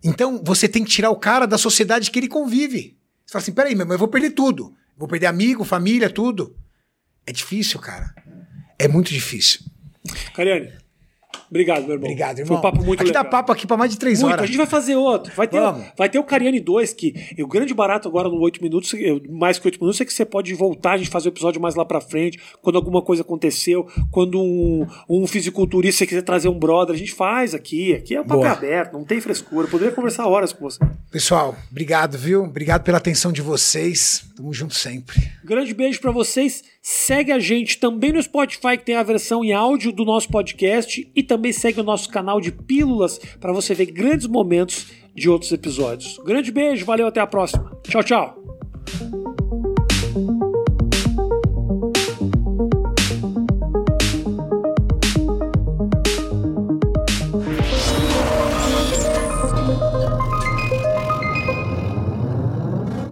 [0.02, 2.96] Então, você tem que tirar o cara da sociedade que ele convive.
[3.24, 4.74] Você fala assim: peraí, meu, eu vou perder tudo.
[4.96, 6.56] Vou perder amigo, família, tudo.
[7.26, 8.14] É difícil, cara.
[8.78, 9.60] É muito difícil.
[10.34, 10.72] Cariane,
[11.50, 12.06] obrigado, meu irmão.
[12.10, 12.58] Obrigado, Foi irmão.
[12.58, 13.24] um papo muito aqui legal.
[13.24, 14.32] dá papo aqui pra mais de três Muito.
[14.32, 14.44] horas.
[14.44, 15.32] A gente vai fazer outro.
[15.34, 15.86] Vai ter, Vamos.
[15.96, 19.58] vai ter o Cariani 2, que o grande barato agora no 8 minutos, eh, mais
[19.58, 21.84] que 8 minutos, é que você pode voltar, a gente fazer o episódio mais lá
[21.84, 26.98] pra frente, quando alguma coisa aconteceu, quando um, um fisiculturista quiser trazer um brother, a
[26.98, 27.94] gente faz aqui.
[27.94, 28.52] Aqui é o papo Boa.
[28.52, 29.66] aberto, não tem frescura.
[29.66, 30.78] Eu poderia conversar horas com você.
[31.10, 32.44] Pessoal, obrigado, viu?
[32.44, 34.24] Obrigado pela atenção de vocês.
[34.36, 35.16] Tamo junto sempre.
[35.44, 36.62] Grande beijo pra vocês.
[36.82, 41.10] Segue a gente também no Spotify, que tem a versão em áudio do nosso podcast.
[41.16, 45.52] E também segue o nosso canal de pílulas para você ver grandes momentos de outros
[45.52, 46.18] episódios.
[46.24, 47.70] Grande beijo, valeu, até a próxima.
[47.84, 49.35] Tchau, tchau.